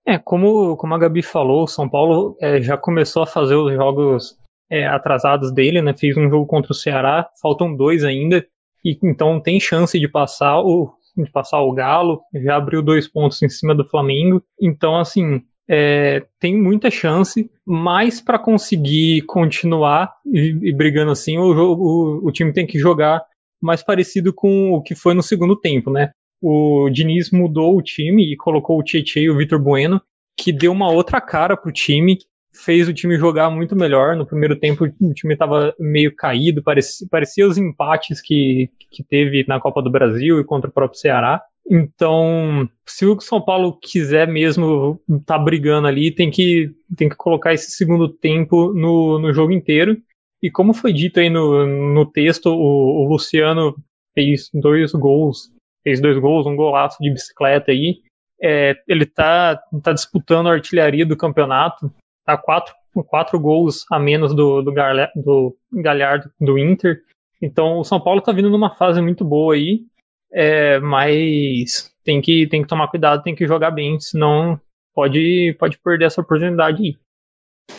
É, 0.08 0.18
como, 0.18 0.76
como 0.76 0.96
a 0.96 0.98
Gabi 0.98 1.22
falou, 1.22 1.66
o 1.66 1.68
São 1.68 1.88
Paulo 1.88 2.36
é, 2.42 2.60
já 2.60 2.76
começou 2.76 3.22
a 3.22 3.28
fazer 3.28 3.54
os 3.54 3.72
jogos 3.72 4.36
é, 4.72 4.88
atrasados 4.88 5.54
dele, 5.54 5.84
né? 5.84 5.94
Fez 5.94 6.18
um 6.18 6.28
jogo 6.32 6.48
contra 6.48 6.72
o 6.72 6.76
Ceará, 6.76 7.30
faltam 7.40 7.76
dois 7.76 8.04
ainda, 8.04 8.44
e 8.84 8.98
então 9.04 9.40
tem 9.40 9.60
chance 9.60 10.00
de 10.00 10.08
passar 10.08 10.60
o 10.60 10.92
de 11.16 11.30
passar 11.30 11.62
o 11.62 11.72
Galo, 11.72 12.24
já 12.34 12.56
abriu 12.56 12.82
dois 12.82 13.08
pontos 13.08 13.40
em 13.44 13.50
cima 13.50 13.76
do 13.76 13.86
Flamengo. 13.86 14.42
Então, 14.60 14.98
assim, 14.98 15.44
é, 15.70 16.26
tem 16.40 16.60
muita 16.60 16.90
chance, 16.90 17.52
mas 17.64 18.20
para 18.20 18.40
conseguir 18.40 19.22
continuar 19.28 20.12
e, 20.26 20.58
e, 20.64 20.76
brigando 20.76 21.12
assim, 21.12 21.38
o, 21.38 21.52
o, 21.52 22.28
o 22.28 22.32
time 22.32 22.52
tem 22.52 22.66
que 22.66 22.80
jogar 22.80 23.24
mais 23.64 23.82
parecido 23.82 24.34
com 24.34 24.72
o 24.72 24.82
que 24.82 24.94
foi 24.94 25.14
no 25.14 25.24
segundo 25.24 25.56
tempo, 25.56 25.90
né? 25.90 26.12
O 26.42 26.90
Diniz 26.92 27.32
mudou 27.32 27.78
o 27.78 27.82
time 27.82 28.34
e 28.34 28.36
colocou 28.36 28.78
o 28.78 28.84
Tietchan 28.84 29.22
e 29.22 29.30
o 29.30 29.38
Vitor 29.38 29.58
Bueno, 29.58 30.02
que 30.38 30.52
deu 30.52 30.74
uma 30.74 30.92
outra 30.92 31.22
cara 31.22 31.56
pro 31.56 31.72
time, 31.72 32.18
fez 32.54 32.88
o 32.90 32.94
time 32.94 33.18
jogar 33.18 33.50
muito 33.50 33.76
melhor. 33.76 34.16
No 34.16 34.26
primeiro 34.26 34.58
tempo 34.58 34.84
o 34.84 35.14
time 35.14 35.34
estava 35.34 35.74
meio 35.80 36.14
caído, 36.14 36.62
parecia, 36.62 37.08
parecia 37.10 37.48
os 37.48 37.58
empates 37.58 38.22
que, 38.22 38.70
que 38.92 39.04
teve 39.04 39.46
na 39.48 39.60
Copa 39.60 39.82
do 39.82 39.90
Brasil 39.90 40.40
e 40.40 40.44
contra 40.44 40.70
o 40.70 40.74
próprio 40.74 41.00
Ceará. 41.00 41.42
Então, 41.70 42.68
se 42.86 43.06
o 43.06 43.20
São 43.22 43.42
Paulo 43.42 43.80
quiser 43.82 44.28
mesmo 44.28 45.00
estar 45.10 45.38
tá 45.38 45.40
brigando 45.40 45.88
ali, 45.88 46.12
tem 46.12 46.30
que, 46.30 46.70
tem 46.98 47.08
que 47.08 47.16
colocar 47.16 47.54
esse 47.54 47.72
segundo 47.72 48.10
tempo 48.10 48.74
no, 48.74 49.18
no 49.18 49.34
jogo 49.34 49.54
inteiro. 49.54 49.98
E 50.44 50.52
como 50.52 50.74
foi 50.74 50.92
dito 50.92 51.22
aí 51.22 51.30
no, 51.30 51.66
no 51.66 52.06
texto, 52.06 52.48
o, 52.48 53.06
o 53.06 53.08
Luciano 53.08 53.74
fez 54.14 54.50
dois 54.54 54.92
gols, 54.92 55.50
fez 55.82 56.02
dois 56.02 56.20
gols, 56.20 56.46
um 56.46 56.56
golaço 56.56 56.98
de 57.02 57.10
bicicleta 57.10 57.72
aí. 57.72 58.02
É, 58.42 58.76
ele 58.86 59.06
tá, 59.06 59.56
tá 59.82 59.94
disputando 59.94 60.48
a 60.48 60.52
artilharia 60.52 61.06
do 61.06 61.16
campeonato, 61.16 61.90
tá 62.26 62.38
quatro, 62.38 62.76
quatro 63.08 63.40
gols 63.40 63.86
a 63.90 63.98
menos 63.98 64.36
do, 64.36 64.62
do, 64.62 64.74
Garle, 64.74 65.08
do 65.16 65.56
Galhardo 65.72 66.30
do 66.38 66.60
Inter. 66.60 67.02
Então 67.42 67.80
o 67.80 67.86
São 67.86 68.02
Paulo 68.02 68.20
tá 68.20 68.34
vindo 68.34 68.50
numa 68.50 68.70
fase 68.70 69.02
muito 69.02 69.24
boa 69.24 69.54
aí, 69.54 69.86
é, 70.30 70.78
mas 70.80 71.90
tem 72.04 72.20
que, 72.20 72.48
tem 72.48 72.62
que 72.62 72.68
tomar 72.68 72.90
cuidado, 72.90 73.24
tem 73.24 73.34
que 73.34 73.48
jogar 73.48 73.72
bem, 73.72 73.98
senão 73.98 74.60
pode, 74.94 75.56
pode 75.58 75.78
perder 75.78 76.06
essa 76.06 76.20
oportunidade 76.20 76.84
aí. 76.84 76.98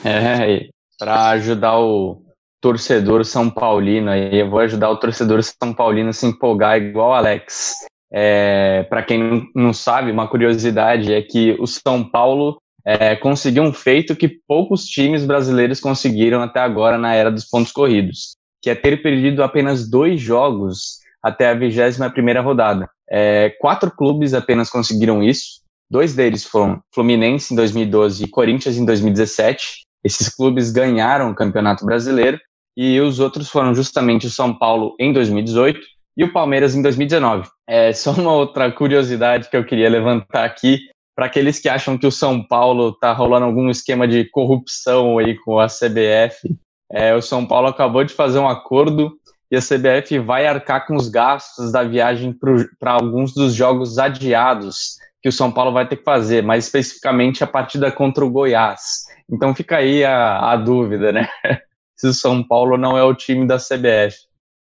É, 0.02 0.71
para 0.99 1.28
ajudar 1.30 1.78
o 1.78 2.24
torcedor 2.64 3.26
São 3.26 3.50
Paulino 3.50 4.11
aí, 4.11 4.38
eu 4.38 4.49
vou 4.49 4.61
ajudar 4.61 4.88
o 4.88 4.97
torcedor 4.97 5.42
São 5.42 5.75
Paulino 5.75 6.09
a 6.09 6.12
se 6.14 6.25
empolgar 6.25 6.78
igual 6.78 7.11
o 7.11 7.12
Alex. 7.12 7.75
É, 8.11 8.85
para 8.85 9.02
quem 9.02 9.50
não 9.54 9.75
sabe, 9.75 10.11
uma 10.11 10.26
curiosidade 10.26 11.12
é 11.12 11.21
que 11.21 11.54
o 11.61 11.66
São 11.66 12.02
Paulo 12.02 12.56
é, 12.83 13.16
conseguiu 13.16 13.64
um 13.64 13.73
feito 13.73 14.16
que 14.16 14.40
poucos 14.49 14.87
times 14.87 15.26
brasileiros 15.26 15.78
conseguiram 15.78 16.40
até 16.40 16.59
agora 16.59 16.97
na 16.97 17.12
era 17.12 17.30
dos 17.30 17.44
pontos 17.44 17.71
corridos, 17.71 18.35
que 18.62 18.71
é 18.71 18.75
ter 18.75 19.02
perdido 19.02 19.42
apenas 19.42 19.90
dois 19.90 20.18
jogos 20.18 21.00
até 21.23 21.50
a 21.50 21.54
21ª 21.54 22.42
rodada. 22.42 22.88
É, 23.11 23.50
quatro 23.61 23.90
clubes 23.90 24.33
apenas 24.33 24.71
conseguiram 24.71 25.23
isso, 25.23 25.61
dois 25.90 26.14
deles 26.14 26.44
foram 26.44 26.80
Fluminense 26.94 27.52
em 27.52 27.56
2012 27.59 28.25
e 28.25 28.28
Corinthians 28.28 28.78
em 28.78 28.87
2017. 28.87 29.85
Esses 30.02 30.30
clubes 30.30 30.73
ganharam 30.73 31.30
o 31.30 31.35
Campeonato 31.35 31.85
Brasileiro 31.85 32.38
e 32.76 33.00
os 33.00 33.21
outros 33.21 33.49
foram 33.49 33.75
justamente 33.75 34.26
o 34.26 34.31
São 34.31 34.52
Paulo 34.52 34.95
em 34.99 35.12
2018 35.12 35.81
e 36.16 36.25
o 36.25 36.33
Palmeiras 36.33 36.75
em 36.75 36.83
2019. 36.83 37.49
É 37.69 37.93
só 37.93 38.12
uma 38.12 38.33
outra 38.33 38.71
curiosidade 38.71 39.49
que 39.49 39.57
eu 39.57 39.64
queria 39.64 39.88
levantar 39.88 40.45
aqui 40.45 40.78
para 41.16 41.26
aqueles 41.26 41.61
que 41.61 41.69
acham 41.69 41.97
que 41.97 42.07
o 42.07 42.12
São 42.12 42.43
Paulo 42.43 42.90
está 42.90 43.12
rolando 43.12 43.47
algum 43.47 43.71
esquema 43.71 44.07
de 44.07 44.25
corrupção 44.31 45.19
aí 45.19 45.37
com 45.38 45.61
a 45.61 45.66
CBF, 45.66 46.49
é, 46.93 47.14
o 47.14 47.23
São 47.23 47.45
Paulo 47.45 47.69
acabou 47.69 48.04
de 48.04 48.12
fazer 48.12 48.38
um 48.38 48.49
acordo 48.49 49.16
e 49.50 49.57
a 49.57 49.61
CBF 49.61 50.19
vai 50.21 50.47
arcar 50.47 50.87
com 50.87 50.97
os 50.97 51.09
gastos 51.09 51.73
da 51.73 51.83
viagem 51.83 52.37
para 52.78 52.93
alguns 52.93 53.35
dos 53.35 53.54
jogos 53.54 53.99
adiados 53.99 54.97
que 55.23 55.28
o 55.28 55.33
São 55.33 55.50
Paulo 55.50 55.73
vai 55.73 55.88
ter 55.88 55.97
que 55.97 56.04
fazer, 56.04 56.43
mais 56.43 56.66
especificamente 56.66 57.43
a 57.43 57.47
partida 57.47 57.90
contra 57.90 58.25
o 58.25 58.31
Goiás. 58.31 59.07
Então 59.28 59.54
fica 59.54 59.78
aí 59.78 60.04
a, 60.04 60.52
a 60.52 60.57
dúvida, 60.57 61.12
né? 61.12 61.28
Se 61.96 62.08
o 62.08 62.12
São 62.12 62.42
Paulo 62.42 62.76
não 62.76 62.96
é 62.96 63.04
o 63.04 63.14
time 63.14 63.46
da 63.46 63.58
CBF. 63.58 64.16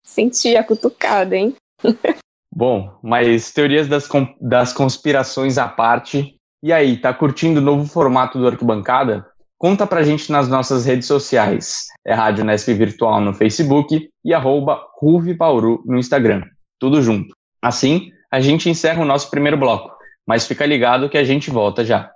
Senti 0.03 0.55
a 0.55 0.63
cutucada, 0.63 1.35
hein? 1.35 1.55
Bom, 2.51 2.97
mas 3.03 3.51
teorias 3.51 3.87
das, 3.87 4.09
das 4.41 4.73
conspirações 4.73 5.57
à 5.57 5.67
parte. 5.67 6.35
E 6.63 6.73
aí, 6.73 6.97
tá 6.97 7.13
curtindo 7.13 7.59
o 7.59 7.63
novo 7.63 7.85
formato 7.85 8.37
do 8.37 8.47
Arquibancada? 8.47 9.25
Conta 9.57 9.85
pra 9.85 10.03
gente 10.03 10.31
nas 10.31 10.47
nossas 10.47 10.85
redes 10.85 11.05
sociais. 11.05 11.87
É 12.05 12.13
Rádio 12.13 12.45
Nesp 12.45 12.73
Virtual 12.73 13.19
no 13.19 13.33
Facebook 13.33 14.09
e 14.23 14.33
arroba 14.33 14.81
Bauru 15.37 15.83
no 15.85 15.97
Instagram. 15.97 16.43
Tudo 16.79 17.01
junto. 17.01 17.33
Assim, 17.61 18.09
a 18.31 18.39
gente 18.39 18.69
encerra 18.69 19.01
o 19.01 19.05
nosso 19.05 19.29
primeiro 19.29 19.57
bloco. 19.57 19.91
Mas 20.25 20.47
fica 20.47 20.65
ligado 20.65 21.09
que 21.09 21.17
a 21.17 21.23
gente 21.23 21.49
volta 21.51 21.83
já. 21.83 22.09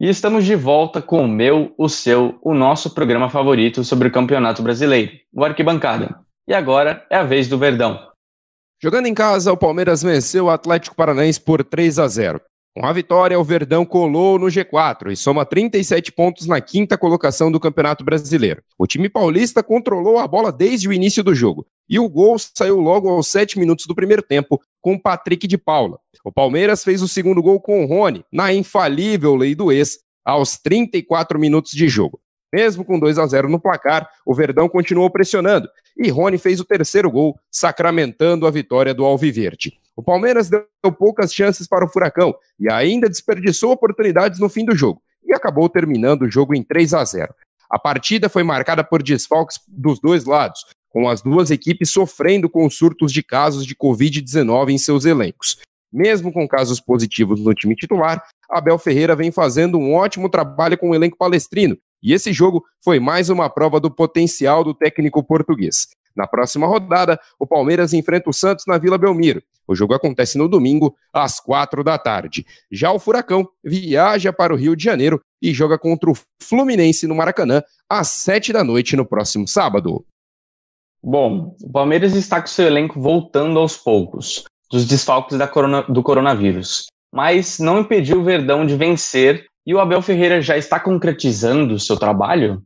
E 0.00 0.08
estamos 0.08 0.46
de 0.46 0.56
volta 0.56 1.02
com 1.02 1.22
o 1.22 1.28
meu, 1.28 1.74
o 1.76 1.86
seu, 1.86 2.38
o 2.40 2.54
nosso 2.54 2.94
programa 2.94 3.28
favorito 3.28 3.84
sobre 3.84 4.08
o 4.08 4.10
Campeonato 4.10 4.62
Brasileiro, 4.62 5.12
o 5.30 5.44
Arquibancada. 5.44 6.18
E 6.48 6.54
agora 6.54 7.06
é 7.10 7.16
a 7.16 7.22
vez 7.22 7.48
do 7.48 7.58
Verdão. 7.58 8.08
Jogando 8.82 9.08
em 9.08 9.12
casa, 9.12 9.52
o 9.52 9.58
Palmeiras 9.58 10.02
venceu 10.02 10.46
o 10.46 10.50
Atlético 10.50 10.96
Paranaense 10.96 11.38
por 11.38 11.62
3 11.62 11.98
a 11.98 12.08
0. 12.08 12.40
Com 12.72 12.86
a 12.86 12.92
vitória, 12.92 13.38
o 13.38 13.42
Verdão 13.42 13.84
colou 13.84 14.38
no 14.38 14.46
G4 14.46 15.10
e 15.10 15.16
soma 15.16 15.44
37 15.44 16.12
pontos 16.12 16.46
na 16.46 16.60
quinta 16.60 16.96
colocação 16.96 17.50
do 17.50 17.58
Campeonato 17.58 18.04
Brasileiro. 18.04 18.62
O 18.78 18.86
time 18.86 19.08
paulista 19.08 19.60
controlou 19.60 20.18
a 20.18 20.28
bola 20.28 20.52
desde 20.52 20.88
o 20.88 20.92
início 20.92 21.24
do 21.24 21.34
jogo 21.34 21.66
e 21.88 21.98
o 21.98 22.08
gol 22.08 22.36
saiu 22.38 22.78
logo 22.78 23.08
aos 23.08 23.26
7 23.26 23.58
minutos 23.58 23.86
do 23.86 23.94
primeiro 23.94 24.22
tempo 24.22 24.60
com 24.80 24.96
Patrick 24.96 25.48
de 25.48 25.58
Paula. 25.58 25.98
O 26.24 26.30
Palmeiras 26.30 26.84
fez 26.84 27.02
o 27.02 27.08
segundo 27.08 27.42
gol 27.42 27.60
com 27.60 27.82
o 27.82 27.88
Rony, 27.88 28.24
na 28.32 28.52
infalível 28.52 29.34
lei 29.34 29.56
do 29.56 29.72
ex, 29.72 29.98
aos 30.24 30.56
34 30.56 31.40
minutos 31.40 31.72
de 31.72 31.88
jogo. 31.88 32.20
Mesmo 32.52 32.84
com 32.84 33.00
2 33.00 33.18
a 33.18 33.26
0 33.26 33.48
no 33.48 33.58
placar, 33.58 34.08
o 34.24 34.32
Verdão 34.32 34.68
continuou 34.68 35.10
pressionando 35.10 35.68
e 35.96 36.08
Rony 36.08 36.38
fez 36.38 36.60
o 36.60 36.64
terceiro 36.64 37.10
gol, 37.10 37.36
sacramentando 37.50 38.46
a 38.46 38.50
vitória 38.50 38.94
do 38.94 39.04
Alviverde. 39.04 39.79
O 39.96 40.02
Palmeiras 40.02 40.48
deu 40.48 40.66
poucas 40.98 41.32
chances 41.32 41.66
para 41.66 41.84
o 41.84 41.88
Furacão 41.88 42.34
e 42.58 42.70
ainda 42.70 43.08
desperdiçou 43.08 43.72
oportunidades 43.72 44.38
no 44.38 44.48
fim 44.48 44.64
do 44.64 44.74
jogo 44.74 45.02
e 45.24 45.34
acabou 45.34 45.68
terminando 45.68 46.22
o 46.22 46.30
jogo 46.30 46.54
em 46.54 46.62
3 46.62 46.94
a 46.94 47.04
0. 47.04 47.34
A 47.70 47.78
partida 47.78 48.28
foi 48.28 48.42
marcada 48.42 48.82
por 48.82 49.02
desfalques 49.02 49.60
dos 49.68 50.00
dois 50.00 50.24
lados, 50.24 50.64
com 50.88 51.08
as 51.08 51.22
duas 51.22 51.50
equipes 51.50 51.90
sofrendo 51.90 52.50
com 52.50 52.68
surtos 52.68 53.12
de 53.12 53.22
casos 53.22 53.64
de 53.64 53.76
Covid-19 53.76 54.70
em 54.70 54.78
seus 54.78 55.04
elencos. 55.04 55.58
Mesmo 55.92 56.32
com 56.32 56.46
casos 56.48 56.80
positivos 56.80 57.40
no 57.40 57.54
time 57.54 57.76
titular, 57.76 58.24
Abel 58.48 58.78
Ferreira 58.78 59.14
vem 59.14 59.30
fazendo 59.30 59.78
um 59.78 59.94
ótimo 59.94 60.28
trabalho 60.28 60.76
com 60.76 60.90
o 60.90 60.94
elenco 60.94 61.16
palestrino, 61.16 61.76
e 62.02 62.12
esse 62.12 62.32
jogo 62.32 62.64
foi 62.82 62.98
mais 62.98 63.28
uma 63.28 63.48
prova 63.48 63.78
do 63.78 63.90
potencial 63.90 64.64
do 64.64 64.74
técnico 64.74 65.22
português. 65.22 65.88
Na 66.14 66.26
próxima 66.26 66.66
rodada, 66.66 67.20
o 67.38 67.46
Palmeiras 67.46 67.92
enfrenta 67.92 68.30
o 68.30 68.32
Santos 68.32 68.64
na 68.66 68.78
Vila 68.78 68.98
Belmiro. 68.98 69.42
O 69.70 69.74
jogo 69.76 69.94
acontece 69.94 70.36
no 70.36 70.48
domingo, 70.48 70.96
às 71.12 71.38
quatro 71.38 71.84
da 71.84 71.96
tarde. 71.96 72.44
Já 72.72 72.90
o 72.90 72.98
Furacão 72.98 73.48
viaja 73.62 74.32
para 74.32 74.52
o 74.52 74.56
Rio 74.56 74.74
de 74.74 74.82
Janeiro 74.82 75.20
e 75.40 75.54
joga 75.54 75.78
contra 75.78 76.10
o 76.10 76.14
Fluminense 76.42 77.06
no 77.06 77.14
Maracanã, 77.14 77.62
às 77.88 78.08
sete 78.08 78.52
da 78.52 78.64
noite 78.64 78.96
no 78.96 79.06
próximo 79.06 79.46
sábado. 79.46 80.04
Bom, 81.00 81.56
o 81.62 81.70
Palmeiras 81.70 82.16
está 82.16 82.40
com 82.40 82.48
seu 82.48 82.66
elenco 82.66 83.00
voltando 83.00 83.60
aos 83.60 83.76
poucos 83.76 84.42
dos 84.68 84.84
desfalques 84.84 85.38
corona, 85.52 85.82
do 85.82 86.02
coronavírus, 86.02 86.86
mas 87.14 87.60
não 87.60 87.78
impediu 87.78 88.18
o 88.18 88.24
Verdão 88.24 88.66
de 88.66 88.74
vencer 88.74 89.46
e 89.64 89.72
o 89.72 89.78
Abel 89.78 90.02
Ferreira 90.02 90.42
já 90.42 90.56
está 90.56 90.80
concretizando 90.80 91.74
o 91.74 91.80
seu 91.80 91.96
trabalho? 91.96 92.60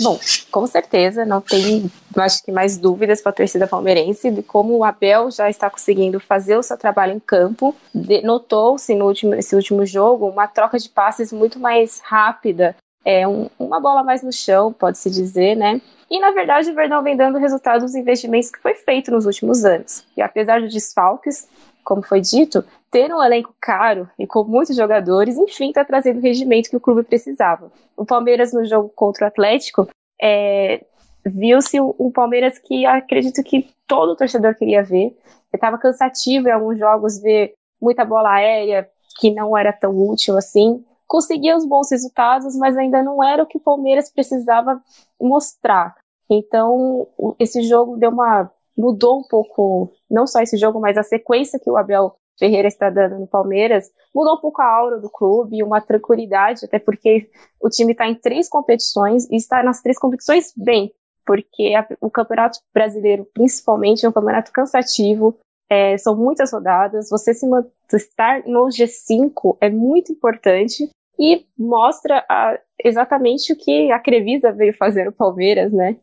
Bom, 0.00 0.18
com 0.50 0.66
certeza, 0.66 1.24
não 1.24 1.40
tem, 1.40 1.90
acho 2.16 2.44
que 2.44 2.52
mais 2.52 2.78
dúvidas 2.78 3.20
para 3.20 3.30
a 3.30 3.34
torcida 3.34 3.66
palmeirense 3.66 4.30
de 4.30 4.42
como 4.42 4.76
o 4.76 4.84
Abel 4.84 5.30
já 5.30 5.50
está 5.50 5.68
conseguindo 5.68 6.20
fazer 6.20 6.56
o 6.56 6.62
seu 6.62 6.76
trabalho 6.76 7.14
em 7.14 7.18
campo. 7.18 7.74
Notou-se 8.22 8.94
no 8.94 9.06
último, 9.06 9.34
nesse 9.34 9.56
último 9.56 9.84
jogo 9.84 10.28
uma 10.28 10.46
troca 10.46 10.78
de 10.78 10.88
passes 10.88 11.32
muito 11.32 11.58
mais 11.58 12.00
rápida, 12.04 12.76
é 13.04 13.26
um, 13.26 13.48
uma 13.58 13.80
bola 13.80 14.02
mais 14.02 14.22
no 14.22 14.32
chão, 14.32 14.72
pode-se 14.72 15.10
dizer, 15.10 15.56
né? 15.56 15.80
E, 16.10 16.20
na 16.20 16.30
verdade, 16.30 16.70
o 16.70 16.74
Verdão 16.74 17.02
vem 17.02 17.16
dando 17.16 17.38
resultado 17.38 17.82
dos 17.82 17.94
investimentos 17.94 18.50
que 18.50 18.60
foi 18.60 18.74
feito 18.74 19.10
nos 19.10 19.26
últimos 19.26 19.64
anos. 19.64 20.04
E 20.16 20.22
apesar 20.22 20.60
dos 20.60 20.72
desfalques, 20.72 21.48
como 21.88 22.02
foi 22.02 22.20
dito, 22.20 22.62
ter 22.90 23.10
um 23.14 23.22
elenco 23.22 23.54
caro 23.58 24.10
e 24.18 24.26
com 24.26 24.44
muitos 24.44 24.76
jogadores, 24.76 25.38
enfim, 25.38 25.68
está 25.68 25.82
trazendo 25.82 26.18
o 26.18 26.22
rendimento 26.22 26.68
que 26.68 26.76
o 26.76 26.80
clube 26.80 27.02
precisava. 27.02 27.72
O 27.96 28.04
Palmeiras, 28.04 28.52
no 28.52 28.62
jogo 28.66 28.90
contra 28.94 29.24
o 29.24 29.28
Atlético, 29.28 29.88
é, 30.20 30.84
viu-se 31.24 31.80
um 31.80 32.10
Palmeiras 32.12 32.58
que 32.58 32.84
acredito 32.84 33.42
que 33.42 33.70
todo 33.86 34.14
torcedor 34.14 34.54
queria 34.54 34.82
ver. 34.82 35.16
Estava 35.50 35.78
cansativo 35.78 36.48
em 36.48 36.52
alguns 36.52 36.78
jogos 36.78 37.18
ver 37.22 37.54
muita 37.80 38.04
bola 38.04 38.34
aérea, 38.34 38.86
que 39.18 39.30
não 39.30 39.56
era 39.56 39.72
tão 39.72 39.98
útil 39.98 40.36
assim. 40.36 40.84
Conseguia 41.06 41.56
os 41.56 41.64
bons 41.64 41.90
resultados, 41.90 42.54
mas 42.54 42.76
ainda 42.76 43.02
não 43.02 43.24
era 43.24 43.42
o 43.42 43.46
que 43.46 43.56
o 43.56 43.62
Palmeiras 43.62 44.10
precisava 44.10 44.78
mostrar. 45.18 45.96
Então, 46.28 47.08
esse 47.38 47.62
jogo 47.62 47.96
deu 47.96 48.10
uma 48.10 48.50
mudou 48.78 49.18
um 49.18 49.24
pouco, 49.24 49.90
não 50.10 50.26
só 50.26 50.40
esse 50.40 50.56
jogo, 50.56 50.80
mas 50.80 50.96
a 50.96 51.02
sequência 51.02 51.58
que 51.58 51.70
o 51.70 51.76
Abel 51.76 52.14
Ferreira 52.38 52.68
está 52.68 52.88
dando 52.88 53.18
no 53.18 53.26
Palmeiras, 53.26 53.90
mudou 54.14 54.34
um 54.34 54.40
pouco 54.40 54.62
a 54.62 54.66
aura 54.66 54.98
do 54.98 55.10
clube, 55.10 55.62
uma 55.62 55.80
tranquilidade, 55.80 56.64
até 56.64 56.78
porque 56.78 57.28
o 57.60 57.68
time 57.68 57.92
está 57.92 58.06
em 58.06 58.14
três 58.14 58.48
competições 58.48 59.28
e 59.30 59.36
está 59.36 59.62
nas 59.62 59.82
três 59.82 59.98
competições 59.98 60.52
bem, 60.56 60.92
porque 61.26 61.74
a, 61.74 61.86
o 62.00 62.10
Campeonato 62.10 62.60
Brasileiro, 62.72 63.26
principalmente, 63.34 64.06
é 64.06 64.08
um 64.08 64.12
campeonato 64.12 64.52
cansativo, 64.52 65.36
é, 65.68 65.98
são 65.98 66.16
muitas 66.16 66.52
rodadas, 66.52 67.10
você 67.10 67.34
se 67.34 67.46
estar 67.92 68.42
no 68.46 68.68
G5 68.68 69.58
é 69.60 69.68
muito 69.68 70.12
importante 70.12 70.88
e 71.18 71.44
mostra 71.58 72.24
a, 72.28 72.58
exatamente 72.82 73.52
o 73.52 73.56
que 73.56 73.90
a 73.90 73.98
Crevisa 73.98 74.52
veio 74.52 74.72
fazer 74.72 75.04
no 75.04 75.12
Palmeiras, 75.12 75.72
né? 75.72 75.96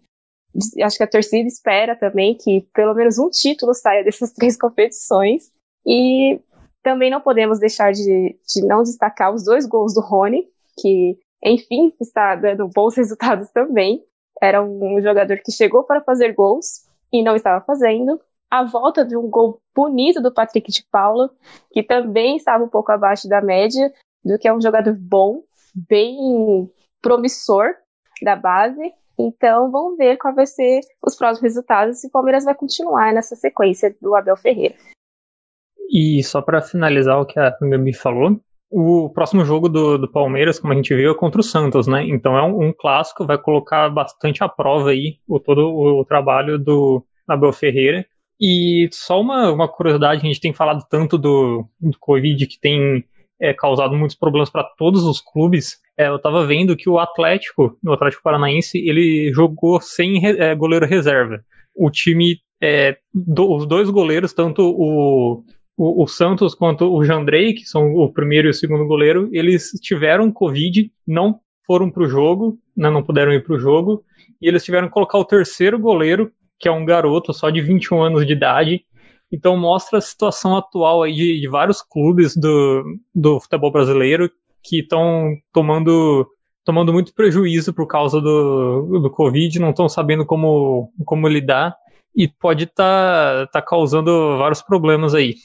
Acho 0.84 0.98
que 0.98 1.04
a 1.04 1.08
torcida 1.08 1.48
espera 1.48 1.96
também 1.96 2.36
que 2.36 2.62
pelo 2.74 2.94
menos 2.94 3.18
um 3.18 3.30
título 3.30 3.74
saia 3.74 4.04
dessas 4.04 4.32
três 4.34 4.58
competições 4.58 5.52
e 5.86 6.40
também 6.82 7.10
não 7.10 7.20
podemos 7.20 7.60
deixar 7.60 7.92
de, 7.92 8.38
de 8.48 8.62
não 8.66 8.84
destacar 8.84 9.34
os 9.34 9.44
dois 9.44 9.66
gols 9.66 9.94
do 9.94 10.02
Rony, 10.02 10.48
que, 10.80 11.18
enfim, 11.44 11.92
está 12.00 12.36
dando 12.36 12.68
bons 12.68 12.96
resultados 12.98 13.50
também. 13.50 14.04
Era 14.42 14.62
um 14.62 15.02
jogador 15.02 15.40
que 15.40 15.52
chegou 15.52 15.84
para 15.84 16.02
fazer 16.02 16.34
gols 16.34 16.86
e 17.12 17.24
não 17.24 17.36
estava 17.36 17.64
fazendo. 17.66 18.22
A 18.52 18.64
volta 18.64 19.04
de 19.04 19.18
um 19.18 19.28
gol 19.28 19.60
bonito 19.76 20.22
do 20.22 20.32
Patrick 20.32 20.72
de 20.72 20.86
Paula, 20.92 21.32
que 21.72 21.82
também 21.82 22.38
estava 22.38 22.64
um 22.64 22.70
pouco 22.70 22.92
abaixo 22.92 23.28
da 23.28 23.42
média, 23.42 23.92
do 24.24 24.38
que 24.38 24.48
é 24.48 24.54
um 24.54 24.62
jogador 24.62 24.96
bom, 24.96 25.44
bem 25.74 26.70
promissor 27.02 27.74
da 28.22 28.36
base. 28.36 28.94
Então, 29.18 29.72
vamos 29.72 29.98
ver 29.98 30.18
qual 30.18 30.34
vai 30.36 30.46
ser 30.46 30.82
os 31.06 31.16
próximos 31.16 31.42
resultados 31.42 32.00
se 32.00 32.08
o 32.08 32.12
Palmeiras 32.12 32.44
vai 32.44 32.54
continuar 32.54 33.14
nessa 33.14 33.36
sequência 33.36 33.96
do 34.02 34.16
Abel 34.16 34.36
Ferreira. 34.36 34.76
E 35.90 36.24
só 36.24 36.42
para 36.42 36.62
finalizar 36.62 37.20
o 37.20 37.26
que 37.26 37.40
a 37.40 37.56
Gabi 37.62 37.94
falou, 37.94 38.40
o 38.70 39.10
próximo 39.10 39.46
jogo 39.46 39.70
do, 39.70 39.98
do, 39.98 40.12
Palmeiras, 40.12 40.60
como 40.60 40.74
a 40.74 40.76
gente 40.76 40.94
viu, 40.94 41.12
é 41.12 41.16
contra 41.16 41.40
o 41.40 41.44
Santos, 41.44 41.88
né? 41.88 42.06
Então 42.08 42.38
é 42.38 42.44
um, 42.44 42.68
um 42.68 42.74
clássico, 42.74 43.26
vai 43.26 43.38
colocar 43.38 43.90
bastante 43.90 44.44
à 44.44 44.50
prova 44.50 44.90
aí 44.90 45.20
o, 45.28 45.40
todo 45.40 45.70
o, 45.70 46.02
o 46.02 46.06
trabalho 46.06 46.58
do 46.58 47.06
Abel 47.28 47.54
Ferreira. 47.54 48.06
E 48.40 48.90
só 48.92 49.22
uma, 49.22 49.50
uma 49.52 49.68
curiosidade, 49.68 50.22
a 50.22 50.28
gente 50.28 50.42
tem 50.42 50.52
falado 50.52 50.86
tanto 50.90 51.18
do, 51.18 51.66
do 51.80 51.98
Covid 52.00 52.46
que 52.48 52.60
tem 52.60 53.06
é, 53.40 53.54
causado 53.54 53.96
muitos 53.96 54.18
problemas 54.18 54.50
para 54.50 54.64
todos 54.64 55.04
os 55.04 55.22
clubes. 55.22 55.78
É, 55.98 56.08
eu 56.08 56.18
estava 56.18 56.46
vendo 56.46 56.76
que 56.76 56.90
o 56.90 57.00
Atlético, 57.00 57.78
o 57.86 57.92
Atlético 57.94 58.24
Paranaense, 58.24 58.78
ele 58.78 59.32
jogou 59.34 59.80
sem 59.80 60.26
é, 60.26 60.54
goleiro 60.54 60.86
reserva. 60.86 61.44
O 61.74 61.90
time, 61.90 62.40
é, 62.62 62.98
do, 63.14 63.54
os 63.54 63.66
dois 63.66 63.90
goleiros, 63.90 64.34
tanto 64.34 64.62
o 64.62 65.44
o, 65.78 66.04
o, 66.04 66.08
Santos 66.08 66.56
quanto 66.56 66.86
o 66.86 67.04
Jandrei, 67.04 67.54
que 67.54 67.66
são 67.66 67.94
o 67.94 68.12
primeiro 68.12 68.48
e 68.48 68.52
o 68.52 68.54
segundo 68.54 68.86
goleiro, 68.88 69.30
eles 69.32 69.72
tiveram 69.82 70.32
Covid, 70.32 70.90
não 71.06 71.40
foram 71.66 71.92
para 71.92 72.04
o 72.04 72.08
jogo, 72.08 72.58
né, 72.76 72.90
não 72.90 73.04
puderam 73.04 73.34
ir 73.34 73.44
para 73.44 73.56
o 73.56 73.60
jogo, 73.60 74.04
e 74.42 74.48
eles 74.48 74.64
tiveram 74.64 74.88
que 74.88 74.94
colocar 74.94 75.18
o 75.18 75.26
terceiro 75.26 75.78
goleiro, 75.78 76.32
que 76.58 76.68
é 76.68 76.72
um 76.72 76.86
garoto 76.86 77.34
só 77.34 77.50
de 77.50 77.62
21 77.62 78.02
anos 78.02 78.26
de 78.26 78.34
idade. 78.34 78.86
Então 79.32 79.58
mostra 79.58 79.98
a 79.98 80.02
situação 80.02 80.56
atual 80.56 81.04
aí 81.04 81.14
de, 81.14 81.42
de 81.42 81.48
vários 81.48 81.82
clubes 81.82 82.36
do, 82.38 82.84
do 83.14 83.40
futebol 83.40 83.72
brasileiro 83.72 84.32
que 84.68 84.80
estão 84.80 85.36
tomando 85.54 86.28
tomando 86.64 86.92
muito 86.92 87.14
prejuízo 87.14 87.72
por 87.74 87.86
causa 87.86 88.20
do, 88.20 89.00
do 89.00 89.12
Covid, 89.12 89.60
não 89.60 89.70
estão 89.70 89.88
sabendo 89.88 90.26
como, 90.26 90.92
como 91.06 91.28
lidar 91.28 91.76
e 92.16 92.28
pode 92.28 92.64
estar 92.64 93.46
tá, 93.46 93.48
tá 93.48 93.62
causando 93.62 94.38
vários 94.40 94.64
problemas 94.64 95.14
aí. 95.14 95.36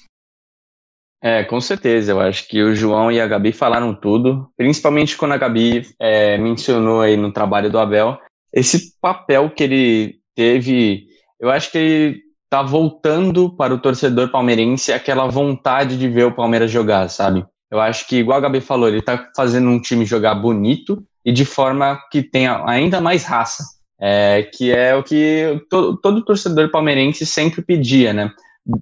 É, 1.22 1.44
com 1.44 1.60
certeza. 1.60 2.12
Eu 2.12 2.20
acho 2.20 2.48
que 2.48 2.62
o 2.62 2.74
João 2.74 3.12
e 3.12 3.20
a 3.20 3.26
Gabi 3.26 3.52
falaram 3.52 3.94
tudo, 3.94 4.50
principalmente 4.56 5.16
quando 5.16 5.32
a 5.32 5.36
Gabi 5.36 5.82
é, 5.98 6.38
mencionou 6.38 7.02
aí 7.02 7.16
no 7.16 7.30
trabalho 7.30 7.70
do 7.70 7.78
Abel 7.78 8.18
esse 8.52 8.98
papel 9.00 9.50
que 9.50 9.62
ele 9.62 10.20
teve. 10.34 11.06
Eu 11.38 11.50
acho 11.50 11.70
que 11.70 11.78
ele 11.78 12.22
tá 12.48 12.62
voltando 12.62 13.54
para 13.54 13.74
o 13.74 13.80
torcedor 13.80 14.30
palmeirense 14.30 14.92
aquela 14.92 15.28
vontade 15.28 15.98
de 15.98 16.08
ver 16.08 16.24
o 16.24 16.34
Palmeiras 16.34 16.70
jogar, 16.70 17.08
sabe? 17.08 17.46
Eu 17.70 17.80
acho 17.80 18.06
que, 18.08 18.16
igual 18.16 18.38
a 18.38 18.40
Gabi 18.40 18.60
falou, 18.60 18.88
ele 18.88 19.00
tá 19.00 19.28
fazendo 19.36 19.68
um 19.68 19.80
time 19.80 20.04
jogar 20.04 20.34
bonito 20.34 21.04
e 21.24 21.30
de 21.30 21.44
forma 21.44 22.00
que 22.10 22.22
tenha 22.22 22.62
ainda 22.66 23.00
mais 23.00 23.24
raça, 23.24 23.64
é, 24.00 24.42
que 24.42 24.72
é 24.72 24.94
o 24.94 25.02
que 25.02 25.62
todo, 25.68 25.96
todo 25.98 26.24
torcedor 26.24 26.70
palmeirense 26.70 27.24
sempre 27.24 27.62
pedia, 27.62 28.12
né? 28.12 28.30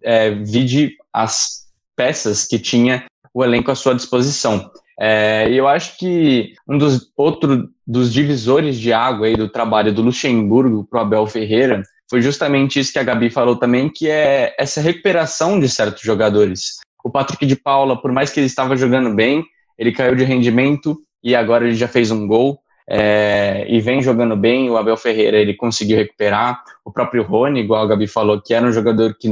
É, 0.03 0.31
vide 0.31 0.97
as 1.13 1.67
peças 1.97 2.47
que 2.47 2.59
tinha 2.59 3.05
o 3.35 3.45
elenco 3.45 3.71
à 3.71 3.75
sua 3.75 3.95
disposição. 3.95 4.71
É, 4.99 5.49
eu 5.51 5.69
acho 5.69 5.97
que 5.97 6.55
um 6.67 6.77
dos 6.77 7.11
outro 7.17 7.71
dos 7.87 8.13
divisores 8.13 8.79
de 8.79 8.93
água 8.93 9.27
aí 9.27 9.37
do 9.37 9.49
trabalho 9.49 9.93
do 9.93 10.03
Luxemburgo 10.03 10.85
para 10.85 10.99
o 10.99 11.03
Abel 11.03 11.27
Ferreira 11.27 11.83
foi 12.11 12.21
justamente 12.21 12.81
isso 12.81 12.93
que 12.93 12.99
a 12.99 13.05
Gabi 13.05 13.31
falou 13.31 13.57
também, 13.57 13.89
que 13.89 14.09
é 14.09 14.55
essa 14.59 14.81
recuperação 14.81 15.61
de 15.61 15.69
certos 15.69 16.03
jogadores. 16.03 16.79
O 17.09 17.11
Patrick 17.11 17.47
de 17.47 17.57
Paula, 17.57 17.99
por 17.99 18.13
mais 18.13 18.31
que 18.31 18.39
ele 18.39 18.47
estava 18.47 18.77
jogando 18.77 19.15
bem, 19.15 19.43
ele 19.79 19.93
caiu 19.93 20.15
de 20.15 20.25
rendimento 20.25 20.99
e 21.25 21.35
agora 21.35 21.65
ele 21.65 21.75
já 21.75 21.89
fez 21.89 22.11
um 22.11 22.27
gol 22.27 22.61
é, 22.87 23.65
e 23.67 23.81
vem 23.81 24.03
jogando 24.03 24.37
bem. 24.37 24.69
O 24.69 24.77
Abel 24.77 24.95
Ferreira 24.95 25.39
ele 25.39 25.55
conseguiu 25.55 25.97
recuperar. 25.97 26.63
O 26.85 26.93
próprio 26.93 27.23
Rony, 27.23 27.61
igual 27.61 27.83
a 27.83 27.87
Gabi 27.87 28.07
falou, 28.07 28.43
que 28.43 28.53
era 28.53 28.67
um 28.67 28.73
jogador 28.73 29.17
que 29.19 29.27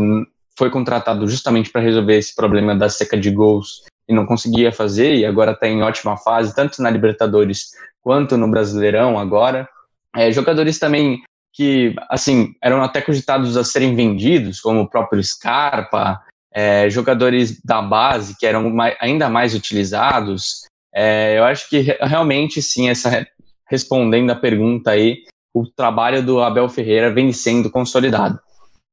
foi 0.58 0.70
contratado 0.70 1.28
justamente 1.28 1.70
para 1.70 1.82
resolver 1.82 2.16
esse 2.16 2.34
problema 2.34 2.74
da 2.74 2.88
seca 2.88 3.14
de 3.14 3.30
gols 3.30 3.82
e 4.08 4.14
não 4.14 4.24
conseguia 4.24 4.72
fazer, 4.72 5.14
e 5.14 5.26
agora 5.26 5.52
está 5.52 5.68
em 5.68 5.82
ótima 5.82 6.16
fase, 6.16 6.56
tanto 6.56 6.80
na 6.80 6.88
Libertadores 6.88 7.72
quanto 8.00 8.38
no 8.38 8.50
Brasileirão 8.50 9.18
agora. 9.18 9.68
É, 10.16 10.32
jogadores 10.32 10.78
também 10.78 11.20
que, 11.52 11.94
assim, 12.08 12.54
eram 12.62 12.82
até 12.82 13.02
cogitados 13.02 13.54
a 13.54 13.64
serem 13.64 13.94
vendidos, 13.94 14.60
como 14.60 14.80
o 14.80 14.88
próprio 14.88 15.22
Scarpa, 15.22 16.22
é, 16.56 16.88
jogadores 16.88 17.60
da 17.62 17.82
base 17.82 18.34
que 18.38 18.46
eram 18.46 18.70
mais, 18.70 18.96
ainda 18.98 19.28
mais 19.28 19.54
utilizados. 19.54 20.62
É, 20.94 21.38
eu 21.38 21.44
acho 21.44 21.68
que 21.68 21.80
realmente, 22.00 22.62
sim, 22.62 22.88
essa 22.88 23.26
respondendo 23.68 24.30
a 24.30 24.36
pergunta 24.36 24.92
aí, 24.92 25.18
o 25.52 25.66
trabalho 25.66 26.24
do 26.24 26.40
Abel 26.40 26.66
Ferreira 26.70 27.12
vem 27.12 27.30
sendo 27.30 27.70
consolidado. 27.70 28.40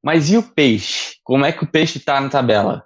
Mas 0.04 0.30
e 0.30 0.36
o 0.36 0.44
Peixe? 0.44 1.16
Como 1.24 1.46
é 1.46 1.54
que 1.54 1.64
o 1.64 1.68
Peixe 1.68 2.00
está 2.00 2.20
na 2.20 2.28
tabela? 2.28 2.86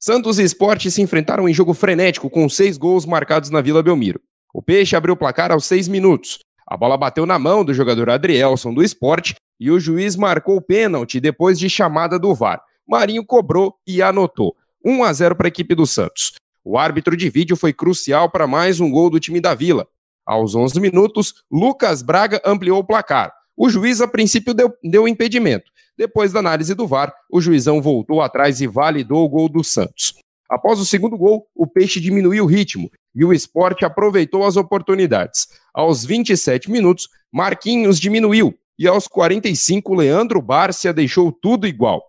Santos 0.00 0.38
e 0.38 0.42
Esporte 0.44 0.90
se 0.90 1.02
enfrentaram 1.02 1.46
em 1.46 1.52
jogo 1.52 1.74
frenético 1.74 2.30
com 2.30 2.48
seis 2.48 2.78
gols 2.78 3.04
marcados 3.04 3.50
na 3.50 3.60
Vila 3.60 3.82
Belmiro. 3.82 4.20
O 4.54 4.62
Peixe 4.62 4.96
abriu 4.96 5.12
o 5.12 5.18
placar 5.18 5.52
aos 5.52 5.66
seis 5.66 5.86
minutos. 5.86 6.38
A 6.66 6.78
bola 6.78 6.96
bateu 6.96 7.26
na 7.26 7.38
mão 7.38 7.62
do 7.62 7.74
jogador 7.74 8.08
Adrielson 8.08 8.72
do 8.72 8.82
Esporte 8.82 9.34
e 9.60 9.70
o 9.70 9.78
juiz 9.78 10.16
marcou 10.16 10.56
o 10.56 10.62
pênalti 10.62 11.20
depois 11.20 11.58
de 11.58 11.68
chamada 11.68 12.18
do 12.18 12.34
VAR. 12.34 12.62
Marinho 12.86 13.24
cobrou 13.24 13.74
e 13.86 14.00
anotou. 14.00 14.54
1 14.84 15.02
a 15.02 15.12
0 15.12 15.34
para 15.36 15.46
a 15.46 15.48
equipe 15.48 15.74
do 15.74 15.86
Santos. 15.86 16.34
O 16.64 16.78
árbitro 16.78 17.16
de 17.16 17.28
vídeo 17.28 17.56
foi 17.56 17.72
crucial 17.72 18.30
para 18.30 18.46
mais 18.46 18.80
um 18.80 18.90
gol 18.90 19.10
do 19.10 19.20
time 19.20 19.40
da 19.40 19.54
Vila. 19.54 19.86
Aos 20.24 20.54
11 20.54 20.80
minutos, 20.80 21.34
Lucas 21.50 22.02
Braga 22.02 22.40
ampliou 22.44 22.78
o 22.78 22.84
placar. 22.84 23.32
O 23.56 23.68
juiz, 23.68 24.00
a 24.00 24.08
princípio, 24.08 24.52
deu, 24.52 24.72
deu 24.82 25.08
impedimento, 25.08 25.70
depois 25.96 26.32
da 26.32 26.40
análise 26.40 26.74
do 26.74 26.86
VAR, 26.86 27.12
o 27.30 27.40
juizão 27.40 27.80
voltou 27.80 28.20
atrás 28.20 28.60
e 28.60 28.66
validou 28.66 29.24
o 29.24 29.28
gol 29.28 29.48
do 29.48 29.64
Santos. 29.64 30.14
Após 30.48 30.78
o 30.78 30.84
segundo 30.84 31.16
gol, 31.16 31.46
o 31.54 31.66
Peixe 31.66 32.00
diminuiu 32.00 32.44
o 32.44 32.46
ritmo 32.46 32.90
e 33.14 33.24
o 33.24 33.32
esporte 33.32 33.84
aproveitou 33.84 34.44
as 34.44 34.56
oportunidades. 34.56 35.48
Aos 35.72 36.04
27 36.04 36.70
minutos, 36.70 37.08
Marquinhos 37.32 37.98
diminuiu 37.98 38.54
e 38.78 38.86
aos 38.86 39.08
45, 39.08 39.94
Leandro 39.94 40.42
Bárcia 40.42 40.92
deixou 40.92 41.32
tudo 41.32 41.66
igual. 41.66 42.02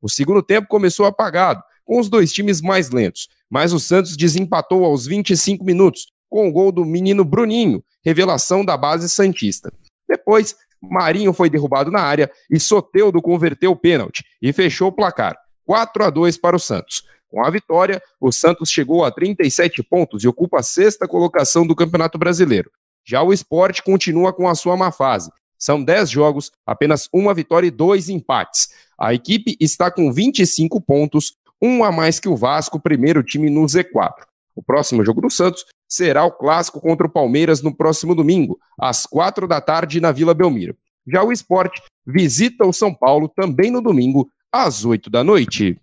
O 0.00 0.08
segundo 0.08 0.42
tempo 0.42 0.68
começou 0.68 1.06
apagado, 1.06 1.62
com 1.84 1.98
os 1.98 2.08
dois 2.08 2.32
times 2.32 2.60
mais 2.60 2.90
lentos, 2.90 3.28
mas 3.50 3.72
o 3.72 3.80
Santos 3.80 4.16
desempatou 4.16 4.84
aos 4.84 5.06
25 5.06 5.64
minutos, 5.64 6.06
com 6.28 6.48
o 6.48 6.52
gol 6.52 6.72
do 6.72 6.84
menino 6.84 7.24
Bruninho, 7.24 7.82
revelação 8.04 8.64
da 8.64 8.76
base 8.76 9.08
Santista. 9.08 9.72
Depois, 10.08 10.56
Marinho 10.82 11.32
foi 11.32 11.48
derrubado 11.48 11.90
na 11.90 12.00
área 12.00 12.30
e 12.50 12.58
Soteudo 12.58 13.22
converteu 13.22 13.70
o 13.70 13.76
pênalti 13.76 14.24
e 14.40 14.52
fechou 14.52 14.88
o 14.88 14.92
placar. 14.92 15.36
4 15.64 16.04
a 16.04 16.10
2 16.10 16.36
para 16.38 16.56
o 16.56 16.58
Santos. 16.58 17.04
Com 17.28 17.44
a 17.44 17.50
vitória, 17.50 18.02
o 18.20 18.30
Santos 18.32 18.68
chegou 18.68 19.04
a 19.04 19.10
37 19.10 19.82
pontos 19.82 20.22
e 20.22 20.28
ocupa 20.28 20.58
a 20.58 20.62
sexta 20.62 21.08
colocação 21.08 21.66
do 21.66 21.74
Campeonato 21.74 22.18
Brasileiro. 22.18 22.70
Já 23.04 23.22
o 23.22 23.32
esporte 23.32 23.82
continua 23.82 24.32
com 24.32 24.48
a 24.48 24.54
sua 24.54 24.76
má 24.76 24.92
fase. 24.92 25.30
São 25.58 25.82
10 25.82 26.10
jogos, 26.10 26.50
apenas 26.66 27.08
uma 27.12 27.32
vitória 27.32 27.68
e 27.68 27.70
dois 27.70 28.08
empates. 28.08 28.68
A 29.02 29.12
equipe 29.12 29.56
está 29.58 29.90
com 29.90 30.12
25 30.12 30.80
pontos, 30.80 31.34
um 31.60 31.82
a 31.82 31.90
mais 31.90 32.20
que 32.20 32.28
o 32.28 32.36
Vasco, 32.36 32.78
primeiro 32.78 33.20
time 33.20 33.50
no 33.50 33.62
Z4. 33.62 34.12
O 34.54 34.62
próximo 34.62 35.04
jogo 35.04 35.20
do 35.20 35.28
Santos 35.28 35.64
será 35.88 36.24
o 36.24 36.30
clássico 36.30 36.80
contra 36.80 37.08
o 37.08 37.10
Palmeiras 37.10 37.60
no 37.62 37.76
próximo 37.76 38.14
domingo, 38.14 38.60
às 38.78 39.04
quatro 39.04 39.48
da 39.48 39.60
tarde, 39.60 40.00
na 40.00 40.12
Vila 40.12 40.32
Belmiro. 40.34 40.76
Já 41.04 41.20
o 41.24 41.32
esporte 41.32 41.82
visita 42.06 42.64
o 42.64 42.72
São 42.72 42.94
Paulo 42.94 43.28
também 43.28 43.72
no 43.72 43.82
domingo, 43.82 44.30
às 44.52 44.84
oito 44.84 45.10
da 45.10 45.24
noite. 45.24 45.76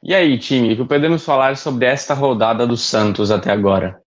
E 0.00 0.14
aí, 0.14 0.38
time, 0.38 0.72
o 0.72 0.76
que 0.76 0.84
podemos 0.84 1.24
falar 1.24 1.56
sobre 1.56 1.86
esta 1.86 2.14
rodada 2.14 2.64
do 2.64 2.76
Santos 2.76 3.32
até 3.32 3.50
agora? 3.50 4.00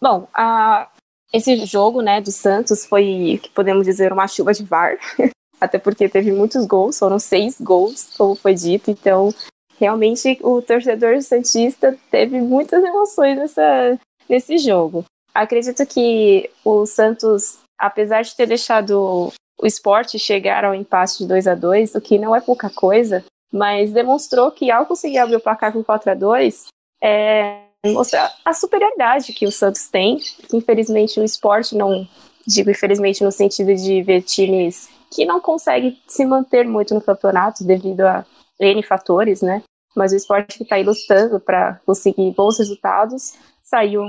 Bom, 0.00 0.28
a, 0.32 0.88
esse 1.32 1.66
jogo 1.66 2.02
né, 2.02 2.20
do 2.20 2.30
Santos 2.30 2.86
foi, 2.86 3.40
que 3.42 3.50
podemos 3.50 3.84
dizer, 3.84 4.12
uma 4.12 4.28
chuva 4.28 4.54
de 4.54 4.62
VAR, 4.62 4.96
até 5.60 5.78
porque 5.78 6.08
teve 6.08 6.32
muitos 6.32 6.66
gols, 6.66 6.98
foram 6.98 7.18
seis 7.18 7.60
gols, 7.60 8.10
como 8.16 8.34
foi 8.34 8.54
dito, 8.54 8.90
então 8.90 9.34
realmente 9.78 10.38
o 10.42 10.60
torcedor 10.62 11.20
Santista 11.22 11.96
teve 12.10 12.40
muitas 12.40 12.82
emoções 12.82 13.38
nessa, 13.38 13.98
nesse 14.28 14.58
jogo. 14.58 15.04
Acredito 15.34 15.84
que 15.86 16.50
o 16.64 16.86
Santos, 16.86 17.58
apesar 17.78 18.22
de 18.22 18.34
ter 18.34 18.46
deixado 18.46 19.32
o 19.58 19.66
esporte 19.66 20.18
chegar 20.18 20.64
ao 20.64 20.74
empate 20.74 21.18
de 21.18 21.26
2 21.26 21.46
a 21.46 21.54
2 21.54 21.94
o 21.94 22.00
que 22.00 22.18
não 22.18 22.34
é 22.34 22.40
pouca 22.40 22.70
coisa, 22.70 23.24
mas 23.52 23.92
demonstrou 23.92 24.50
que 24.50 24.70
ao 24.70 24.86
conseguir 24.86 25.18
abrir 25.18 25.36
o 25.36 25.40
placar 25.40 25.72
com 25.72 25.82
4 25.82 26.10
a 26.10 26.14
2 26.14 26.66
é, 27.02 27.60
mostrar 27.86 28.34
a 28.44 28.52
superioridade 28.52 29.32
que 29.32 29.46
o 29.46 29.52
Santos 29.52 29.88
tem, 29.88 30.18
que 30.18 30.56
infelizmente 30.56 31.20
o 31.20 31.24
esporte 31.24 31.76
não, 31.76 32.06
digo 32.46 32.70
infelizmente 32.70 33.22
no 33.22 33.32
sentido 33.32 33.74
de 33.74 34.02
ver 34.02 34.22
times 34.22 34.88
que 35.10 35.24
não 35.24 35.40
conseguem 35.40 35.98
se 36.06 36.24
manter 36.24 36.66
muito 36.66 36.94
no 36.94 37.00
campeonato 37.00 37.64
devido 37.64 38.02
a 38.02 38.24
N 38.60 38.82
fatores, 38.82 39.42
né? 39.42 39.62
Mas 39.94 40.12
o 40.12 40.16
esporte 40.16 40.58
que 40.58 40.62
está 40.62 40.76
aí 40.76 40.84
lutando 40.84 41.40
para 41.40 41.80
conseguir 41.86 42.32
bons 42.32 42.58
resultados 42.58 43.34
saiu 43.62 44.02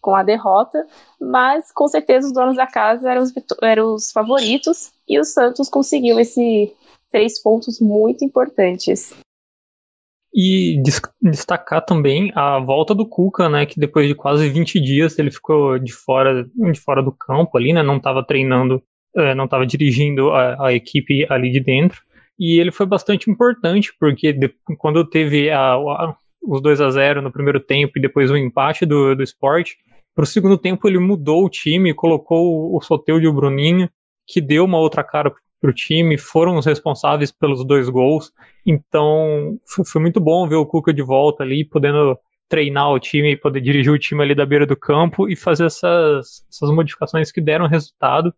com 0.00 0.14
a 0.14 0.22
derrota, 0.22 0.86
mas 1.18 1.72
com 1.72 1.88
certeza 1.88 2.26
os 2.26 2.32
donos 2.32 2.56
da 2.56 2.66
casa 2.66 3.10
eram 3.10 3.22
os, 3.22 3.32
eram 3.62 3.94
os 3.94 4.12
favoritos 4.12 4.92
e 5.08 5.18
o 5.18 5.24
Santos 5.24 5.68
conseguiu 5.70 6.20
esses 6.20 6.70
três 7.10 7.40
pontos 7.40 7.80
muito 7.80 8.24
importantes. 8.24 9.16
E 10.36 10.82
destacar 11.22 11.84
também 11.84 12.32
a 12.34 12.58
volta 12.58 12.92
do 12.92 13.08
Cuca, 13.08 13.48
né, 13.48 13.64
que 13.64 13.78
depois 13.78 14.08
de 14.08 14.16
quase 14.16 14.48
20 14.48 14.80
dias 14.80 15.16
ele 15.18 15.30
ficou 15.30 15.78
de 15.78 15.92
fora, 15.92 16.44
de 16.44 16.80
fora 16.80 17.00
do 17.02 17.12
campo 17.12 17.56
ali, 17.56 17.72
né, 17.72 17.82
não 17.82 17.98
estava 17.98 18.26
treinando, 18.26 18.82
eh, 19.16 19.34
não 19.34 19.44
estava 19.44 19.66
dirigindo 19.66 20.30
a, 20.30 20.68
a 20.68 20.72
equipe 20.72 21.26
ali 21.30 21.50
de 21.50 21.60
dentro 21.60 22.02
e 22.38 22.58
ele 22.58 22.72
foi 22.72 22.86
bastante 22.86 23.30
importante, 23.30 23.92
porque 23.98 24.32
de, 24.32 24.52
quando 24.78 25.04
teve 25.04 25.50
a, 25.50 25.74
a, 25.74 26.14
os 26.42 26.60
2 26.60 26.80
a 26.80 26.90
0 26.90 27.22
no 27.22 27.32
primeiro 27.32 27.60
tempo 27.60 27.92
e 27.96 28.02
depois 28.02 28.30
o 28.30 28.36
empate 28.36 28.84
do, 28.84 29.14
do 29.14 29.22
esporte, 29.22 29.76
para 30.14 30.24
o 30.24 30.26
segundo 30.26 30.58
tempo 30.58 30.86
ele 30.88 30.98
mudou 30.98 31.44
o 31.44 31.50
time, 31.50 31.94
colocou 31.94 32.74
o 32.74 32.80
Soteudo 32.80 33.24
e 33.24 33.28
o 33.28 33.32
Bruninho, 33.32 33.88
que 34.26 34.40
deu 34.40 34.64
uma 34.64 34.78
outra 34.78 35.02
cara 35.02 35.32
para 35.60 35.70
o 35.70 35.74
time, 35.74 36.18
foram 36.18 36.56
os 36.56 36.66
responsáveis 36.66 37.32
pelos 37.32 37.64
dois 37.64 37.88
gols. 37.88 38.32
Então 38.66 39.58
foi, 39.86 40.00
muito 40.00 40.20
bom 40.20 40.46
ver 40.46 40.56
o 40.56 40.66
Cuca 40.66 40.92
de 40.92 41.02
volta 41.02 41.42
ali, 41.42 41.64
podendo 41.64 42.18
treinar 42.48 42.90
o 42.90 43.00
time, 43.00 43.36
poder 43.36 43.60
dirigir 43.60 43.92
o 43.92 43.98
time 43.98 44.22
ali 44.22 44.34
da 44.34 44.46
beira 44.46 44.66
do 44.66 44.76
campo 44.76 45.28
e 45.28 45.34
fazer 45.34 45.66
essas, 45.66 46.46
essas 46.48 46.70
modificações 46.70 47.32
que 47.32 47.40
deram 47.40 47.66
resultado, 47.66 48.32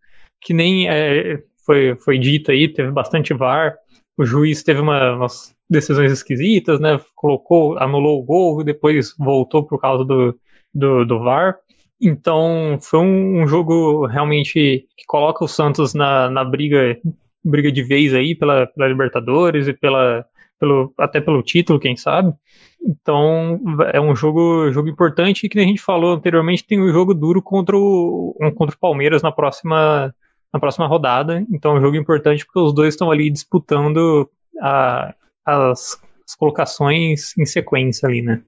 que 0.47 0.55
nem 0.55 0.89
é, 0.89 1.43
foi, 1.65 1.97
foi 1.97 2.19
dito 2.19 2.53
aí, 2.53 2.69
teve 2.69 2.93
bastante 2.93 3.35
VAR, 3.35 3.75
o 4.17 4.25
juiz 4.25 4.63
teve 4.63 4.79
uma, 4.79 5.17
umas 5.17 5.53
decisões 5.69 6.13
esquisitas, 6.13 6.79
né? 6.79 7.01
Colocou, 7.17 7.77
anulou 7.79 8.21
o 8.21 8.23
gol 8.23 8.61
e 8.61 8.65
depois 8.65 9.13
voltou 9.19 9.67
por 9.67 9.81
causa 9.81 10.05
do, 10.05 10.39
do, 10.73 11.05
do 11.05 11.19
VAR. 11.19 11.57
Então 12.01 12.79
foi 12.81 13.01
um, 13.01 13.43
um, 13.43 13.49
jogo 13.49 14.07
realmente 14.07 14.87
que 14.97 15.05
coloca 15.09 15.45
o 15.45 15.49
Santos 15.49 15.95
na, 15.95 16.31
na 16.31 16.45
briga, 16.45 16.97
briga 17.45 17.73
de 17.73 17.83
vez 17.83 18.15
aí 18.15 18.33
pela, 18.37 18.69
pela 18.69 18.87
Libertadores 18.87 19.67
e 19.67 19.73
pela, 19.73 20.25
pelo, 20.61 20.95
até 20.97 21.21
pelo 21.21 21.43
título, 21.43 21.81
quem 21.81 21.97
sabe. 21.97 22.33
Então 22.81 23.61
é 23.93 24.01
um 24.01 24.15
jogo, 24.15 24.71
jogo 24.71 24.89
importante 24.89 25.49
que 25.49 25.59
a 25.59 25.63
gente 25.63 25.81
falou 25.81 26.15
anteriormente 26.15 26.65
tem 26.65 26.81
um 26.81 26.93
jogo 26.93 27.13
duro 27.13 27.43
contra 27.43 27.77
o, 27.77 28.37
um, 28.41 28.53
contra 28.53 28.77
o 28.77 28.79
Palmeiras 28.79 29.23
na 29.23 29.33
próxima 29.33 30.15
na 30.53 30.61
próxima 30.61 30.87
rodada. 30.87 31.45
Então 31.51 31.73
é 31.73 31.79
um 31.79 31.81
jogo 31.81 31.97
importante 31.97 32.45
porque 32.45 32.61
os 32.61 32.75
dois 32.75 32.95
estão 32.95 33.11
ali 33.11 33.31
disputando 33.31 34.29
a, 34.61 35.15
as, 35.45 35.99
as 36.27 36.35
colocações 36.37 37.37
em 37.39 37.47
sequência 37.47 38.09
ali, 38.09 38.23
né? 38.23 38.43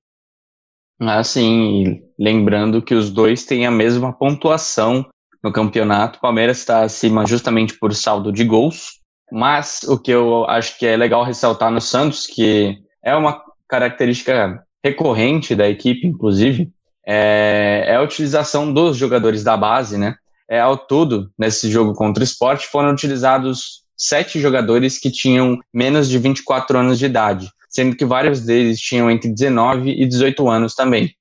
Ah, 1.01 1.23
sim. 1.23 2.03
Lembrando 2.19 2.83
que 2.83 2.95
os 2.95 3.11
dois 3.11 3.45
têm 3.45 3.67
a 3.67 3.71
mesma 3.71 4.13
pontuação 4.13 5.07
no 5.43 5.53
campeonato. 5.53 6.19
O 6.19 6.21
Palmeiras 6.21 6.59
está 6.59 6.83
acima 6.83 7.25
justamente 7.25 7.79
por 7.79 7.95
saldo 7.95 8.33
de 8.33 8.45
gols. 8.45 8.99
Mas 9.31 9.83
o 9.83 9.99
que 9.99 10.11
eu 10.11 10.45
acho 10.47 10.79
que 10.79 10.87
é 10.87 10.97
legal 10.97 11.23
ressaltar 11.23 11.71
no 11.71 11.81
Santos, 11.81 12.27
que 12.27 12.79
é 13.05 13.15
uma 13.15 13.43
característica 13.69 14.63
recorrente 14.83 15.55
da 15.55 15.69
equipe, 15.69 16.07
inclusive, 16.07 16.73
é, 17.07 17.85
é 17.87 17.97
a 17.97 18.03
utilização 18.03 18.73
dos 18.73 18.97
jogadores 18.97 19.45
da 19.45 19.57
base, 19.57 19.99
né? 19.99 20.17
É, 20.49 20.61
ao 20.61 20.77
todo, 20.77 21.31
nesse 21.39 21.71
jogo 21.71 21.95
contra 21.95 22.23
o 22.23 22.25
esporte, 22.25 22.67
foram 22.67 22.93
utilizados 22.93 23.83
sete 23.97 24.41
jogadores 24.41 24.99
que 24.99 25.11
tinham 25.11 25.59
menos 25.75 26.09
de 26.09 26.19
24 26.19 26.79
anos 26.79 26.99
de 26.99 27.07
idade, 27.07 27.51
sendo 27.69 27.97
que 27.97 28.05
vários 28.05 28.41
deles 28.41 28.81
tinham 28.81 29.11
entre 29.11 29.29
19 29.29 29.91
e 29.91 30.07
18 30.07 30.49
anos 30.49 30.75
também. 30.75 31.13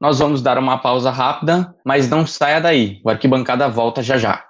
Nós 0.00 0.18
vamos 0.18 0.42
dar 0.42 0.58
uma 0.58 0.78
pausa 0.78 1.10
rápida, 1.10 1.74
mas 1.84 2.08
não 2.08 2.26
saia 2.26 2.60
daí, 2.60 3.00
o 3.04 3.10
arquibancada 3.10 3.68
volta 3.68 4.02
já 4.02 4.18
já. 4.18 4.44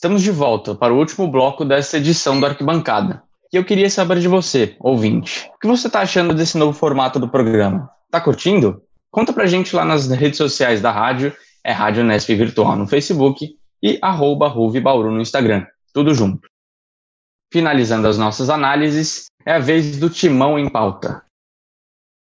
Estamos 0.00 0.22
de 0.22 0.30
volta 0.30 0.74
para 0.74 0.94
o 0.94 0.96
último 0.96 1.28
bloco 1.28 1.62
dessa 1.62 1.98
edição 1.98 2.40
do 2.40 2.46
Arquibancada. 2.46 3.22
E 3.52 3.56
eu 3.58 3.62
queria 3.62 3.90
saber 3.90 4.18
de 4.18 4.28
você, 4.28 4.74
ouvinte, 4.80 5.50
o 5.54 5.58
que 5.58 5.66
você 5.66 5.88
está 5.88 6.00
achando 6.00 6.32
desse 6.32 6.56
novo 6.56 6.72
formato 6.72 7.20
do 7.20 7.28
programa? 7.28 7.86
Tá 8.10 8.18
curtindo? 8.18 8.82
Conta 9.10 9.30
pra 9.30 9.44
gente 9.44 9.76
lá 9.76 9.84
nas 9.84 10.08
redes 10.08 10.38
sociais 10.38 10.80
da 10.80 10.90
rádio, 10.90 11.36
é 11.62 11.70
Rádio 11.70 12.02
Nesp 12.02 12.34
Virtual 12.34 12.76
no 12.76 12.86
Facebook 12.86 13.54
e 13.82 13.98
arroba 14.00 14.48
Ruve 14.48 14.80
Bauru 14.80 15.10
no 15.10 15.20
Instagram, 15.20 15.66
tudo 15.92 16.14
junto. 16.14 16.48
Finalizando 17.52 18.08
as 18.08 18.16
nossas 18.16 18.48
análises, 18.48 19.26
é 19.44 19.52
a 19.52 19.58
vez 19.58 19.98
do 19.98 20.08
Timão 20.08 20.58
em 20.58 20.70
pauta. 20.70 21.22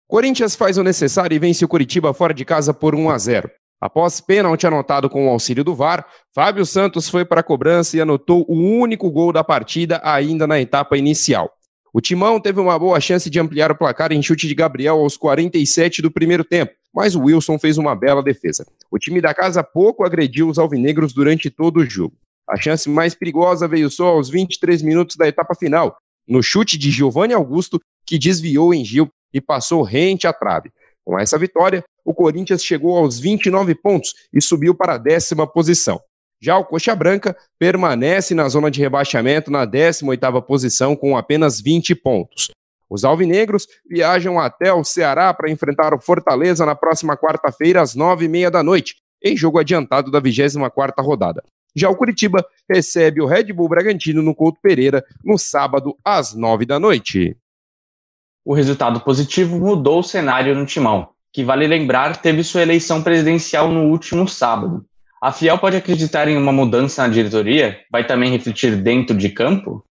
Corinthians 0.05 0.53
faz 0.53 0.77
o 0.77 0.83
necessário 0.83 1.33
e 1.33 1.39
vence 1.39 1.63
o 1.63 1.67
Curitiba 1.69 2.13
fora 2.13 2.33
de 2.33 2.43
casa 2.43 2.73
por 2.73 2.93
1 2.93 3.09
a 3.09 3.17
0. 3.17 3.49
Após 3.79 4.19
pênalti 4.19 4.67
anotado 4.67 5.09
com 5.09 5.27
o 5.27 5.29
auxílio 5.29 5.63
do 5.63 5.73
VAR, 5.73 6.05
Fábio 6.35 6.65
Santos 6.65 7.07
foi 7.07 7.23
para 7.23 7.39
a 7.39 7.43
cobrança 7.43 7.95
e 7.95 8.01
anotou 8.01 8.45
o 8.49 8.55
único 8.55 9.09
gol 9.09 9.31
da 9.31 9.43
partida 9.43 10.01
ainda 10.03 10.45
na 10.45 10.59
etapa 10.59 10.97
inicial. 10.97 11.49
O 11.93 12.01
Timão 12.01 12.39
teve 12.39 12.59
uma 12.59 12.77
boa 12.77 12.99
chance 12.99 13.29
de 13.29 13.39
ampliar 13.39 13.71
o 13.71 13.77
placar 13.77 14.11
em 14.11 14.21
chute 14.21 14.47
de 14.47 14.53
Gabriel 14.53 14.99
aos 14.99 15.17
47 15.17 16.01
do 16.01 16.11
primeiro 16.11 16.43
tempo, 16.43 16.73
mas 16.93 17.15
o 17.15 17.21
Wilson 17.21 17.57
fez 17.57 17.77
uma 17.77 17.95
bela 17.95 18.21
defesa. 18.21 18.65
O 18.91 18.99
time 18.99 19.21
da 19.21 19.33
casa 19.33 19.63
pouco 19.63 20.05
agrediu 20.05 20.49
os 20.49 20.59
alvinegros 20.59 21.13
durante 21.13 21.49
todo 21.49 21.77
o 21.77 21.85
jogo. 21.85 22.15
A 22.47 22.57
chance 22.57 22.89
mais 22.89 23.15
perigosa 23.15 23.67
veio 23.67 23.89
só 23.89 24.07
aos 24.07 24.29
23 24.29 24.81
minutos 24.81 25.15
da 25.15 25.27
etapa 25.27 25.55
final, 25.55 25.97
no 26.27 26.43
chute 26.43 26.77
de 26.77 26.91
Giovanni 26.91 27.33
Augusto, 27.33 27.81
que 28.05 28.19
desviou 28.19 28.73
em 28.73 28.83
Gil 28.83 29.09
e 29.33 29.39
passou 29.39 29.81
rente 29.81 30.27
à 30.27 30.33
trave. 30.33 30.71
Com 31.03 31.17
essa 31.17 31.37
vitória, 31.39 31.83
o 32.10 32.13
Corinthians 32.15 32.63
chegou 32.63 32.98
aos 32.98 33.19
29 33.19 33.76
pontos 33.76 34.15
e 34.34 34.41
subiu 34.41 34.74
para 34.74 34.95
a 34.95 34.98
décima 34.98 35.45
posição. 35.45 36.02
Já 36.41 36.58
o 36.58 36.65
Coxa 36.65 36.95
Branca 36.95 37.38
permanece 37.60 38.34
na 38.34 38.50
zona 38.50 38.72
de 38.72 38.80
rebaixamento 38.80 39.52
na 39.52 39.67
18ª 39.67 40.41
posição 40.41 40.95
com 40.95 41.15
apenas 41.15 41.62
20 41.62 41.93
pontos. 41.93 42.50
Os 42.89 43.06
alvinegros 43.06 43.67
viajam 43.88 44.39
até 44.39 44.74
o 44.74 44.84
Ceará 44.84 45.32
para 45.36 45.52
enfrentar 45.52 45.93
o 45.93 46.02
Fortaleza 46.02 46.65
na 46.65 46.74
próxima 46.74 47.15
quarta-feira 47.15 47.80
às 47.80 47.95
9h30 47.95 48.50
da 48.50 48.63
noite, 48.63 48.95
em 49.24 49.38
jogo 49.38 49.60
adiantado 49.60 50.10
da 50.10 50.19
24ª 50.19 50.93
rodada. 51.04 51.43
Já 51.76 51.91
o 51.91 51.95
Curitiba 51.95 52.43
recebe 52.67 53.22
o 53.22 53.28
Red 53.28 53.54
Bull 53.54 53.69
Bragantino 53.69 54.24
no 54.24 54.34
Couto 54.34 54.60
Pereira 54.63 55.06
no 55.24 55.38
sábado 55.38 55.95
às 56.04 56.34
9 56.34 56.65
da 56.65 56.80
noite. 56.80 57.38
o 58.43 58.56
resultado 58.56 59.00
positivo 59.02 59.60
mudou 59.60 60.00
o 60.00 60.04
cenário 60.04 60.56
no 60.56 60.65
Timão, 60.65 61.10
que 61.33 61.43
vale 61.43 61.67
lembrar 61.67 62.21
teve 62.21 62.43
sua 62.43 62.61
eleição 62.61 63.01
presidencial 63.01 63.69
no 63.69 63.89
último 63.89 64.27
sábado. 64.27 64.85
A 65.21 65.31
Fiel 65.31 65.57
pode 65.57 65.75
acreditar 65.75 66.27
em 66.27 66.37
uma 66.37 66.51
mudança 66.51 67.03
na 67.03 67.13
diretoria? 67.13 67.79
Vai 67.91 68.07
também 68.07 68.31
refletir 68.31 68.75
dentro 68.75 69.15
de 69.15 69.29
campo? 69.29 69.83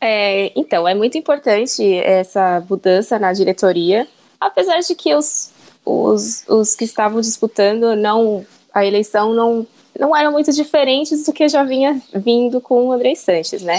É, 0.00 0.52
então, 0.58 0.86
é 0.86 0.94
muito 0.94 1.16
importante 1.16 1.94
essa 1.94 2.64
mudança 2.68 3.18
na 3.18 3.32
diretoria, 3.32 4.06
apesar 4.40 4.80
de 4.80 4.94
que 4.94 5.14
os, 5.14 5.52
os, 5.84 6.44
os 6.48 6.74
que 6.74 6.84
estavam 6.84 7.20
disputando 7.20 7.96
não 7.96 8.44
a 8.72 8.84
eleição 8.84 9.34
não, 9.34 9.66
não 9.98 10.16
eram 10.16 10.32
muito 10.32 10.52
diferentes 10.52 11.24
do 11.24 11.32
que 11.32 11.48
já 11.48 11.64
vinha 11.64 12.00
vindo 12.14 12.60
com 12.60 12.86
o 12.86 12.92
André 12.92 13.14
Sanches, 13.14 13.62
né? 13.62 13.78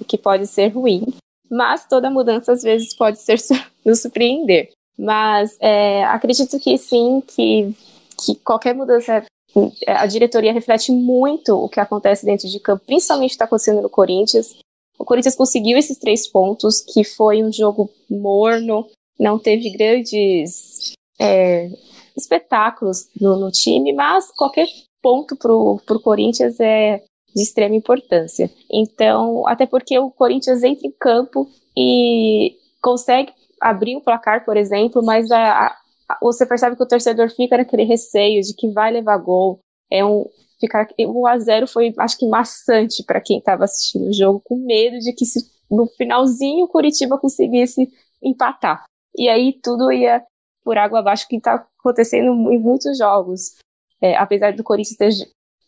O 0.00 0.04
que 0.04 0.18
pode 0.18 0.46
ser 0.46 0.68
ruim. 0.68 1.06
Mas 1.50 1.86
toda 1.88 2.10
mudança 2.10 2.52
às 2.52 2.62
vezes 2.62 2.94
pode 2.94 3.18
ser 3.20 3.38
nos 3.84 4.00
surpreender. 4.00 4.70
Mas 5.00 5.56
é, 5.60 6.04
acredito 6.04 6.60
que 6.60 6.76
sim, 6.76 7.22
que, 7.26 7.74
que 8.22 8.34
qualquer 8.44 8.74
mudança, 8.74 9.24
a 9.86 10.06
diretoria 10.06 10.52
reflete 10.52 10.92
muito 10.92 11.56
o 11.56 11.70
que 11.70 11.80
acontece 11.80 12.26
dentro 12.26 12.46
de 12.46 12.60
campo, 12.60 12.84
principalmente 12.84 13.28
o 13.28 13.30
que 13.30 13.34
está 13.36 13.46
acontecendo 13.46 13.80
no 13.80 13.88
Corinthians. 13.88 14.58
O 14.98 15.04
Corinthians 15.06 15.34
conseguiu 15.34 15.78
esses 15.78 15.96
três 15.96 16.28
pontos, 16.28 16.82
que 16.82 17.02
foi 17.02 17.42
um 17.42 17.50
jogo 17.50 17.88
morno, 18.10 18.86
não 19.18 19.38
teve 19.38 19.70
grandes 19.70 20.92
é, 21.18 21.70
espetáculos 22.14 23.08
no, 23.18 23.38
no, 23.38 23.50
time, 23.50 23.94
mas 23.94 24.30
qualquer 24.36 24.68
ponto 25.00 25.34
para 25.34 25.50
o 25.50 26.00
Corinthians 26.02 26.60
é 26.60 27.02
de 27.34 27.42
extrema 27.42 27.74
importância. 27.74 28.50
Então, 28.70 29.48
até 29.48 29.64
porque 29.64 29.98
o 29.98 30.10
Corinthians 30.10 30.62
entra 30.62 30.86
em 30.86 30.92
campo 30.92 31.48
e 31.74 32.54
consegue 32.82 33.32
abrir 33.60 33.96
o 33.96 34.00
placar, 34.00 34.44
por 34.44 34.56
exemplo, 34.56 35.04
mas 35.04 35.30
a, 35.30 35.66
a, 35.66 36.18
você 36.22 36.46
percebe 36.46 36.76
que 36.76 36.82
o 36.82 36.88
torcedor 36.88 37.30
fica 37.30 37.56
naquele 37.56 37.84
receio 37.84 38.42
de 38.42 38.54
que 38.54 38.68
vai 38.70 38.90
levar 38.90 39.18
gol. 39.18 39.60
É 39.90 40.04
um, 40.04 40.24
ficar 40.60 40.86
o 40.98 41.26
a 41.26 41.38
0 41.38 41.66
foi 41.66 41.92
acho 41.98 42.18
que 42.18 42.26
maçante 42.26 43.02
para 43.02 43.20
quem 43.20 43.38
estava 43.38 43.64
assistindo 43.64 44.08
o 44.08 44.12
jogo 44.12 44.40
com 44.44 44.56
medo 44.56 44.98
de 44.98 45.12
que 45.14 45.24
se, 45.24 45.40
no 45.70 45.86
finalzinho 45.86 46.66
o 46.66 46.68
Curitiba 46.68 47.18
conseguisse 47.18 47.90
empatar 48.22 48.84
e 49.16 49.28
aí 49.28 49.58
tudo 49.62 49.90
ia 49.90 50.22
por 50.62 50.76
água 50.76 50.98
abaixo 50.98 51.26
que 51.26 51.36
está 51.36 51.66
acontecendo 51.78 52.52
em 52.52 52.58
muitos 52.58 52.98
jogos 52.98 53.56
é, 54.00 54.14
apesar 54.16 54.52
do 54.52 54.62
Corinthians 54.62 54.96
ter 54.96 55.10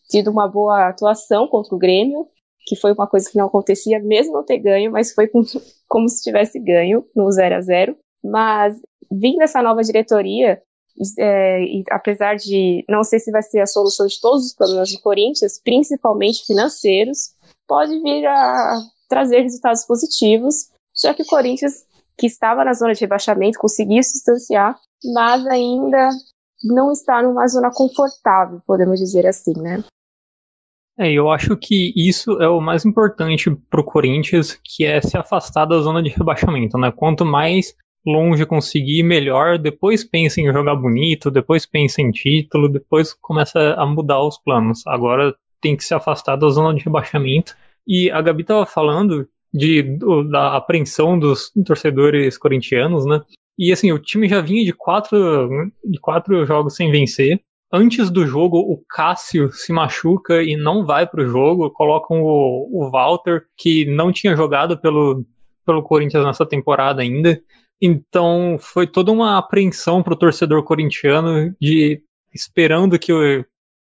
tido 0.09 0.31
uma 0.31 0.46
boa 0.46 0.88
atuação 0.88 1.48
contra 1.48 1.74
o 1.74 1.78
Grêmio 1.78 2.28
que 2.66 2.77
foi 2.77 2.92
uma 2.92 3.07
coisa 3.07 3.31
que 3.31 3.38
não 3.38 3.46
acontecia 3.46 4.01
mesmo 4.01 4.35
não 4.35 4.44
ter 4.44 4.59
ganho 4.59 4.90
mas 4.90 5.12
foi 5.12 5.29
com, 5.29 5.42
como 5.88 6.09
se 6.09 6.22
tivesse 6.22 6.59
ganho 6.59 7.05
no 7.14 7.31
0 7.31 7.57
a 7.57 7.61
0 7.61 7.96
mas 8.25 8.81
vindo 9.11 9.42
essa 9.42 9.62
nova 9.62 9.83
diretoria 9.83 10.61
é, 11.18 11.62
e, 11.62 11.83
apesar 11.90 12.37
de 12.37 12.85
não 12.88 13.03
sei 13.03 13.18
se 13.18 13.31
vai 13.31 13.42
ser 13.42 13.61
a 13.61 13.66
solução 13.66 14.07
de 14.07 14.20
todos 14.20 14.46
os 14.46 14.55
problemas 14.55 14.92
do 14.92 15.01
Corinthians, 15.01 15.61
principalmente 15.62 16.44
financeiros, 16.44 17.33
pode 17.66 17.98
vir 18.01 18.27
a 18.27 18.79
trazer 19.09 19.40
resultados 19.40 19.85
positivos, 19.85 20.68
já 21.03 21.14
que 21.14 21.22
o 21.22 21.27
Corinthians, 21.27 21.85
que 22.16 22.27
estava 22.27 22.64
na 22.64 22.75
zona 22.75 22.92
de 22.92 23.01
rebaixamento, 23.01 23.59
conseguiu 23.59 24.03
se 24.03 24.12
distanciar, 24.12 24.79
mas 25.14 25.46
ainda 25.46 26.11
não 26.62 26.92
está 26.92 27.22
numa 27.22 27.46
zona 27.48 27.70
confortável, 27.72 28.61
podemos 28.66 28.98
dizer 28.98 29.27
assim, 29.27 29.55
né? 29.59 29.83
É, 31.02 31.10
eu 31.12 31.28
acho 31.30 31.56
que 31.56 31.92
isso 31.96 32.40
é 32.40 32.48
o 32.48 32.60
mais 32.60 32.84
importante 32.84 33.50
para 33.68 33.80
o 33.80 33.84
Corinthians, 33.84 34.56
que 34.62 34.84
é 34.84 35.00
se 35.00 35.16
afastar 35.16 35.64
da 35.64 35.80
zona 35.80 36.00
de 36.00 36.10
rebaixamento, 36.10 36.78
né? 36.78 36.92
Quanto 36.94 37.24
mais 37.24 37.74
longe 38.06 38.46
conseguir, 38.46 39.02
melhor. 39.02 39.58
Depois 39.58 40.04
pensa 40.04 40.40
em 40.40 40.52
jogar 40.52 40.76
bonito, 40.76 41.28
depois 41.28 41.66
pensa 41.66 42.00
em 42.00 42.12
título, 42.12 42.68
depois 42.68 43.12
começa 43.14 43.74
a 43.74 43.84
mudar 43.84 44.22
os 44.22 44.38
planos. 44.38 44.86
Agora 44.86 45.34
tem 45.60 45.76
que 45.76 45.82
se 45.82 45.92
afastar 45.92 46.36
da 46.36 46.48
zona 46.48 46.72
de 46.72 46.84
rebaixamento. 46.84 47.56
E 47.84 48.08
a 48.08 48.22
Gabi 48.22 48.44
tava 48.44 48.64
falando 48.64 49.28
de, 49.52 49.82
do, 49.82 50.22
da 50.22 50.56
apreensão 50.56 51.18
dos 51.18 51.50
torcedores 51.66 52.38
corintianos, 52.38 53.04
né? 53.04 53.20
E 53.58 53.72
assim, 53.72 53.90
o 53.90 53.98
time 53.98 54.28
já 54.28 54.40
vinha 54.40 54.64
de 54.64 54.72
quatro, 54.72 55.18
de 55.84 55.98
quatro 55.98 56.46
jogos 56.46 56.76
sem 56.76 56.92
vencer. 56.92 57.40
Antes 57.72 58.11
do 58.11 58.26
jogo, 58.26 58.58
o 58.58 58.85
Cássio 58.87 59.50
se 59.50 59.72
machuca 59.72 60.42
e 60.42 60.56
não 60.56 60.85
vai 60.85 61.06
pro 61.06 61.26
jogo. 61.26 61.70
Colocam 61.70 62.22
o, 62.22 62.68
o 62.70 62.90
Walter, 62.90 63.46
que 63.56 63.87
não 63.87 64.12
tinha 64.12 64.37
jogado 64.37 64.78
pelo, 64.78 65.24
pelo 65.64 65.82
Corinthians 65.82 66.24
nessa 66.24 66.44
temporada 66.44 67.00
ainda. 67.00 67.40
Então 67.80 68.56
foi 68.61 68.87
toda 68.87 69.11
uma 69.11 69.38
apreensão 69.38 70.02
para 70.02 70.12
o 70.12 70.18
torcedor 70.18 70.62
corintiano 70.62 71.54
de 71.61 72.02
esperando 72.32 72.98
que 72.98 73.12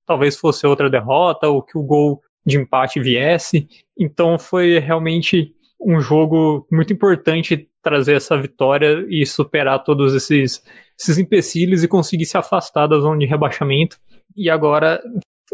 talvez 0.05 0.37
fosse 0.37 0.65
outra 0.65 0.89
derrota 0.89 1.47
ou 1.47 1.61
que 1.61 1.77
o 1.77 1.83
gol 1.83 2.21
de 2.45 2.57
empate 2.57 2.99
viesse. 2.99 3.67
Então 3.97 4.37
foi 4.39 4.79
realmente 4.79 5.53
um 5.81 5.99
jogo 5.99 6.67
muito 6.71 6.93
importante 6.93 7.69
trazer 7.81 8.15
essa 8.15 8.37
vitória 8.39 9.05
e 9.09 9.25
superar 9.25 9.83
todos 9.83 10.13
esses, 10.13 10.63
esses 10.99 11.17
empecilhos 11.17 11.83
e 11.83 11.87
conseguir 11.87 12.25
se 12.25 12.37
afastar 12.37 12.87
da 12.87 12.99
zona 12.99 13.19
de 13.19 13.25
rebaixamento. 13.25 13.97
E 14.35 14.49
agora 14.49 15.01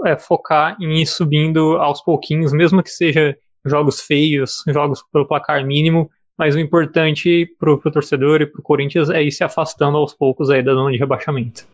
é 0.05 0.17
focar 0.17 0.75
em 0.81 1.01
ir 1.01 1.05
subindo 1.05 1.77
aos 1.77 2.01
pouquinhos, 2.01 2.51
mesmo 2.51 2.81
que 2.81 2.89
seja 2.89 3.37
jogos 3.65 4.01
feios, 4.01 4.63
jogos 4.67 5.03
pelo 5.11 5.27
placar 5.27 5.65
mínimo, 5.65 6.09
mas 6.37 6.55
o 6.55 6.59
importante 6.59 7.47
pro, 7.57 7.79
pro 7.79 7.91
torcedor 7.91 8.41
e 8.41 8.45
pro 8.45 8.61
Corinthians 8.61 9.09
é 9.09 9.23
ir 9.23 9.31
se 9.31 9.43
afastando 9.43 9.97
aos 9.97 10.13
poucos 10.13 10.49
aí 10.49 10.61
da 10.61 10.73
zona 10.73 10.91
de 10.91 10.97
rebaixamento. 10.97 11.65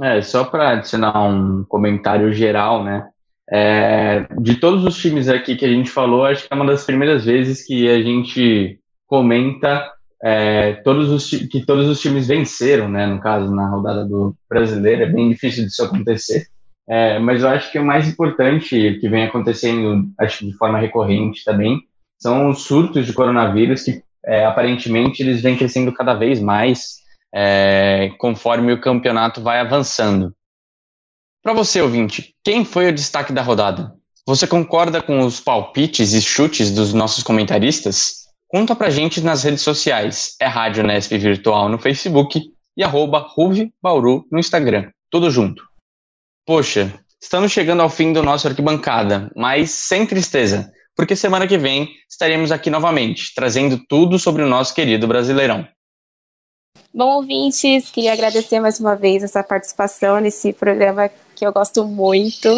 É, 0.00 0.22
só 0.22 0.44
para 0.44 0.70
adicionar 0.70 1.22
um 1.22 1.64
comentário 1.64 2.32
geral, 2.32 2.82
né? 2.82 3.08
É, 3.50 4.26
de 4.40 4.56
todos 4.56 4.84
os 4.84 4.96
times 4.96 5.28
aqui 5.28 5.56
que 5.56 5.64
a 5.66 5.68
gente 5.68 5.90
falou, 5.90 6.24
acho 6.24 6.48
que 6.48 6.52
é 6.52 6.56
uma 6.56 6.64
das 6.64 6.84
primeiras 6.84 7.26
vezes 7.26 7.66
que 7.66 7.88
a 7.88 8.02
gente 8.02 8.80
comenta 9.06 9.92
é, 10.22 10.74
todos 10.84 11.10
os, 11.10 11.28
que 11.28 11.66
todos 11.66 11.88
os 11.88 12.00
times 12.00 12.28
venceram, 12.28 12.88
né? 12.88 13.06
No 13.06 13.20
caso, 13.20 13.52
na 13.52 13.68
rodada 13.68 14.04
do 14.04 14.34
brasileiro, 14.48 15.02
é 15.02 15.06
bem 15.06 15.30
difícil 15.30 15.64
disso 15.64 15.82
acontecer. 15.82 16.46
É, 16.88 17.18
mas 17.18 17.42
eu 17.42 17.48
acho 17.48 17.70
que 17.72 17.78
o 17.78 17.84
mais 17.84 18.08
importante 18.08 18.98
que 19.00 19.08
vem 19.08 19.24
acontecendo, 19.24 20.08
acho 20.18 20.46
de 20.46 20.52
forma 20.56 20.78
recorrente 20.78 21.44
também, 21.44 21.80
são 22.20 22.50
os 22.50 22.62
surtos 22.62 23.06
de 23.06 23.12
coronavírus 23.12 23.82
que 23.82 24.02
é, 24.24 24.44
aparentemente 24.44 25.22
eles 25.22 25.42
vêm 25.42 25.56
crescendo 25.56 25.92
cada 25.92 26.14
vez 26.14 26.40
mais 26.40 27.02
é, 27.34 28.10
conforme 28.18 28.72
o 28.72 28.80
campeonato 28.80 29.40
vai 29.40 29.58
avançando. 29.58 30.34
Para 31.42 31.54
você, 31.54 31.80
ouvinte, 31.80 32.34
quem 32.44 32.64
foi 32.64 32.88
o 32.88 32.94
destaque 32.94 33.32
da 33.32 33.42
rodada? 33.42 33.92
Você 34.24 34.46
concorda 34.46 35.02
com 35.02 35.18
os 35.20 35.40
palpites 35.40 36.12
e 36.12 36.22
chutes 36.22 36.70
dos 36.70 36.94
nossos 36.94 37.24
comentaristas? 37.24 38.21
Conta 38.52 38.76
pra 38.76 38.90
gente 38.90 39.20
nas 39.20 39.42
redes 39.42 39.62
sociais. 39.62 40.36
É 40.38 40.46
Rádio 40.46 40.84
Nesp 40.84 41.16
Virtual 41.16 41.68
no 41.68 41.78
Facebook 41.78 42.40
e 42.76 42.84
arroba 42.84 43.26
Bauru 43.82 44.26
no 44.30 44.38
Instagram. 44.38 44.90
Tudo 45.10 45.30
junto. 45.30 45.64
Poxa, 46.46 46.92
estamos 47.20 47.50
chegando 47.50 47.80
ao 47.80 47.88
fim 47.88 48.12
do 48.12 48.22
nosso 48.22 48.46
arquibancada, 48.46 49.30
mas 49.34 49.70
sem 49.70 50.06
tristeza 50.06 50.70
porque 50.96 51.16
semana 51.16 51.46
que 51.46 51.58
vem 51.58 51.88
estaremos 52.08 52.52
aqui 52.52 52.70
novamente, 52.70 53.34
trazendo 53.34 53.78
tudo 53.88 54.18
sobre 54.18 54.42
o 54.42 54.48
nosso 54.48 54.74
querido 54.74 55.06
Brasileirão. 55.06 55.66
Bom, 56.94 57.16
ouvintes, 57.16 57.90
queria 57.90 58.12
agradecer 58.12 58.60
mais 58.60 58.78
uma 58.78 58.94
vez 58.94 59.22
essa 59.22 59.42
participação 59.42 60.20
nesse 60.20 60.52
programa 60.52 61.10
que 61.34 61.46
eu 61.46 61.52
gosto 61.52 61.84
muito. 61.84 62.48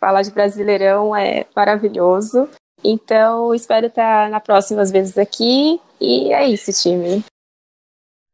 Falar 0.00 0.22
de 0.22 0.32
Brasileirão 0.32 1.14
é 1.14 1.46
maravilhoso. 1.54 2.48
Então, 2.82 3.54
espero 3.54 3.86
estar 3.86 4.30
na 4.30 4.40
próximas 4.40 4.90
vezes 4.90 5.18
aqui. 5.18 5.80
E 6.00 6.32
é 6.32 6.48
isso, 6.48 6.72
time. 6.72 7.24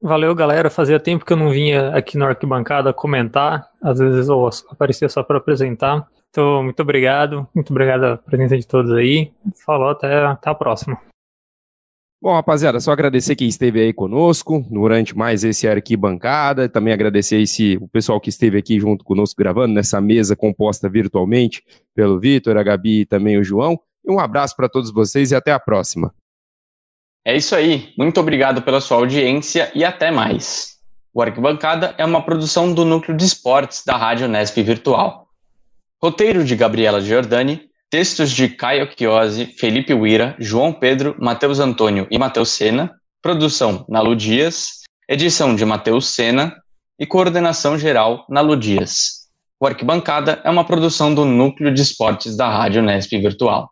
Valeu, 0.01 0.35
galera. 0.35 0.69
Fazia 0.69 1.01
tempo 1.01 1.25
que 1.25 1.33
eu 1.33 1.37
não 1.37 1.51
vinha 1.51 1.89
aqui 1.97 2.19
na 2.19 2.29
arquibancada 2.29 2.93
comentar. 2.93 3.71
Às 3.83 3.99
vezes 3.99 4.29
eu 4.29 4.49
aparecia 4.71 5.09
só 5.09 5.23
para 5.23 5.39
apresentar. 5.39 6.07
Então, 6.29 6.63
muito 6.63 6.81
obrigado. 6.83 7.49
Muito 7.55 7.71
obrigado 7.71 8.05
a 8.05 8.17
presença 8.19 8.59
de 8.59 8.67
todos 8.67 8.93
aí. 8.93 9.33
Falou, 9.65 9.89
até, 9.89 10.27
até 10.27 10.51
a 10.51 10.55
próxima. 10.55 11.01
Bom, 12.21 12.33
rapaziada, 12.33 12.81
só 12.81 12.91
agradecer 12.91 13.37
quem 13.37 13.49
esteve 13.49 13.81
aí 13.81 13.93
conosco 13.93 14.65
durante 14.71 15.17
mais 15.17 15.45
esse 15.45 15.69
arquibancada. 15.69 16.69
Também 16.69 16.93
agradecer 16.93 17.41
esse, 17.41 17.77
o 17.77 17.87
pessoal 17.87 18.19
que 18.19 18.31
esteve 18.31 18.59
aqui 18.59 18.81
junto 18.81 19.05
conosco 19.05 19.39
gravando 19.39 19.75
nessa 19.75 20.01
mesa 20.01 20.35
composta 20.35 20.89
virtualmente 20.89 21.63
pelo 21.95 22.19
Vitor, 22.19 22.57
a 22.57 22.63
Gabi 22.63 23.01
e 23.01 23.07
também 23.07 23.39
o 23.39 23.45
João. 23.45 23.79
Um 24.07 24.19
abraço 24.19 24.55
para 24.57 24.69
todos 24.69 24.93
vocês 24.93 25.31
e 25.31 25.35
até 25.35 25.53
a 25.53 25.59
próxima. 25.59 26.15
É 27.25 27.35
isso 27.37 27.55
aí. 27.55 27.93
Muito 27.97 28.21
obrigado 28.21 28.63
pela 28.63 28.81
sua 28.81 28.99
audiência 28.99 29.73
e 29.75 29.85
até 29.85 30.11
mais. 30.11 30.75
O 31.13 31.23
Arquibancada 31.23 31.95
é 31.97 32.05
uma 32.05 32.23
produção 32.23 32.75
do 32.75 32.85
Núcleo 32.85 33.17
de 33.17 33.25
Esportes 33.25 33.83
da 33.85 33.97
Rádio 33.97 34.29
Nesp 34.29 34.63
Virtual. 34.63 35.29
Roteiro 36.03 36.45
de 36.45 36.55
Gabriela 36.55 37.01
Giordani, 37.01 37.63
textos 37.89 38.31
de 38.31 38.49
Caio 38.49 38.91
Chiosi, 38.95 39.47
Felipe 39.47 39.95
Uira, 39.95 40.37
João 40.39 40.73
Pedro, 40.73 41.17
Matheus 41.19 41.61
Antônio 41.61 42.07
e 42.11 42.19
Matheus 42.19 42.51
Sena, 42.51 42.93
Produção 43.23 43.87
Nalu 43.89 44.15
Dias, 44.15 44.83
edição 45.09 45.55
de 45.55 45.65
Matheus 45.65 46.09
Sena 46.09 46.55
e 46.99 47.07
coordenação 47.07 47.79
geral 47.79 48.27
Nalu 48.29 48.57
Dias. 48.57 49.29
O 49.59 49.67
Arquibancada 49.67 50.43
é 50.45 50.51
uma 50.51 50.65
produção 50.65 51.15
do 51.15 51.25
Núcleo 51.25 51.73
de 51.73 51.81
Esportes 51.81 52.37
da 52.37 52.51
Rádio 52.51 52.83
Nesp 52.83 53.17
Virtual. 53.19 53.71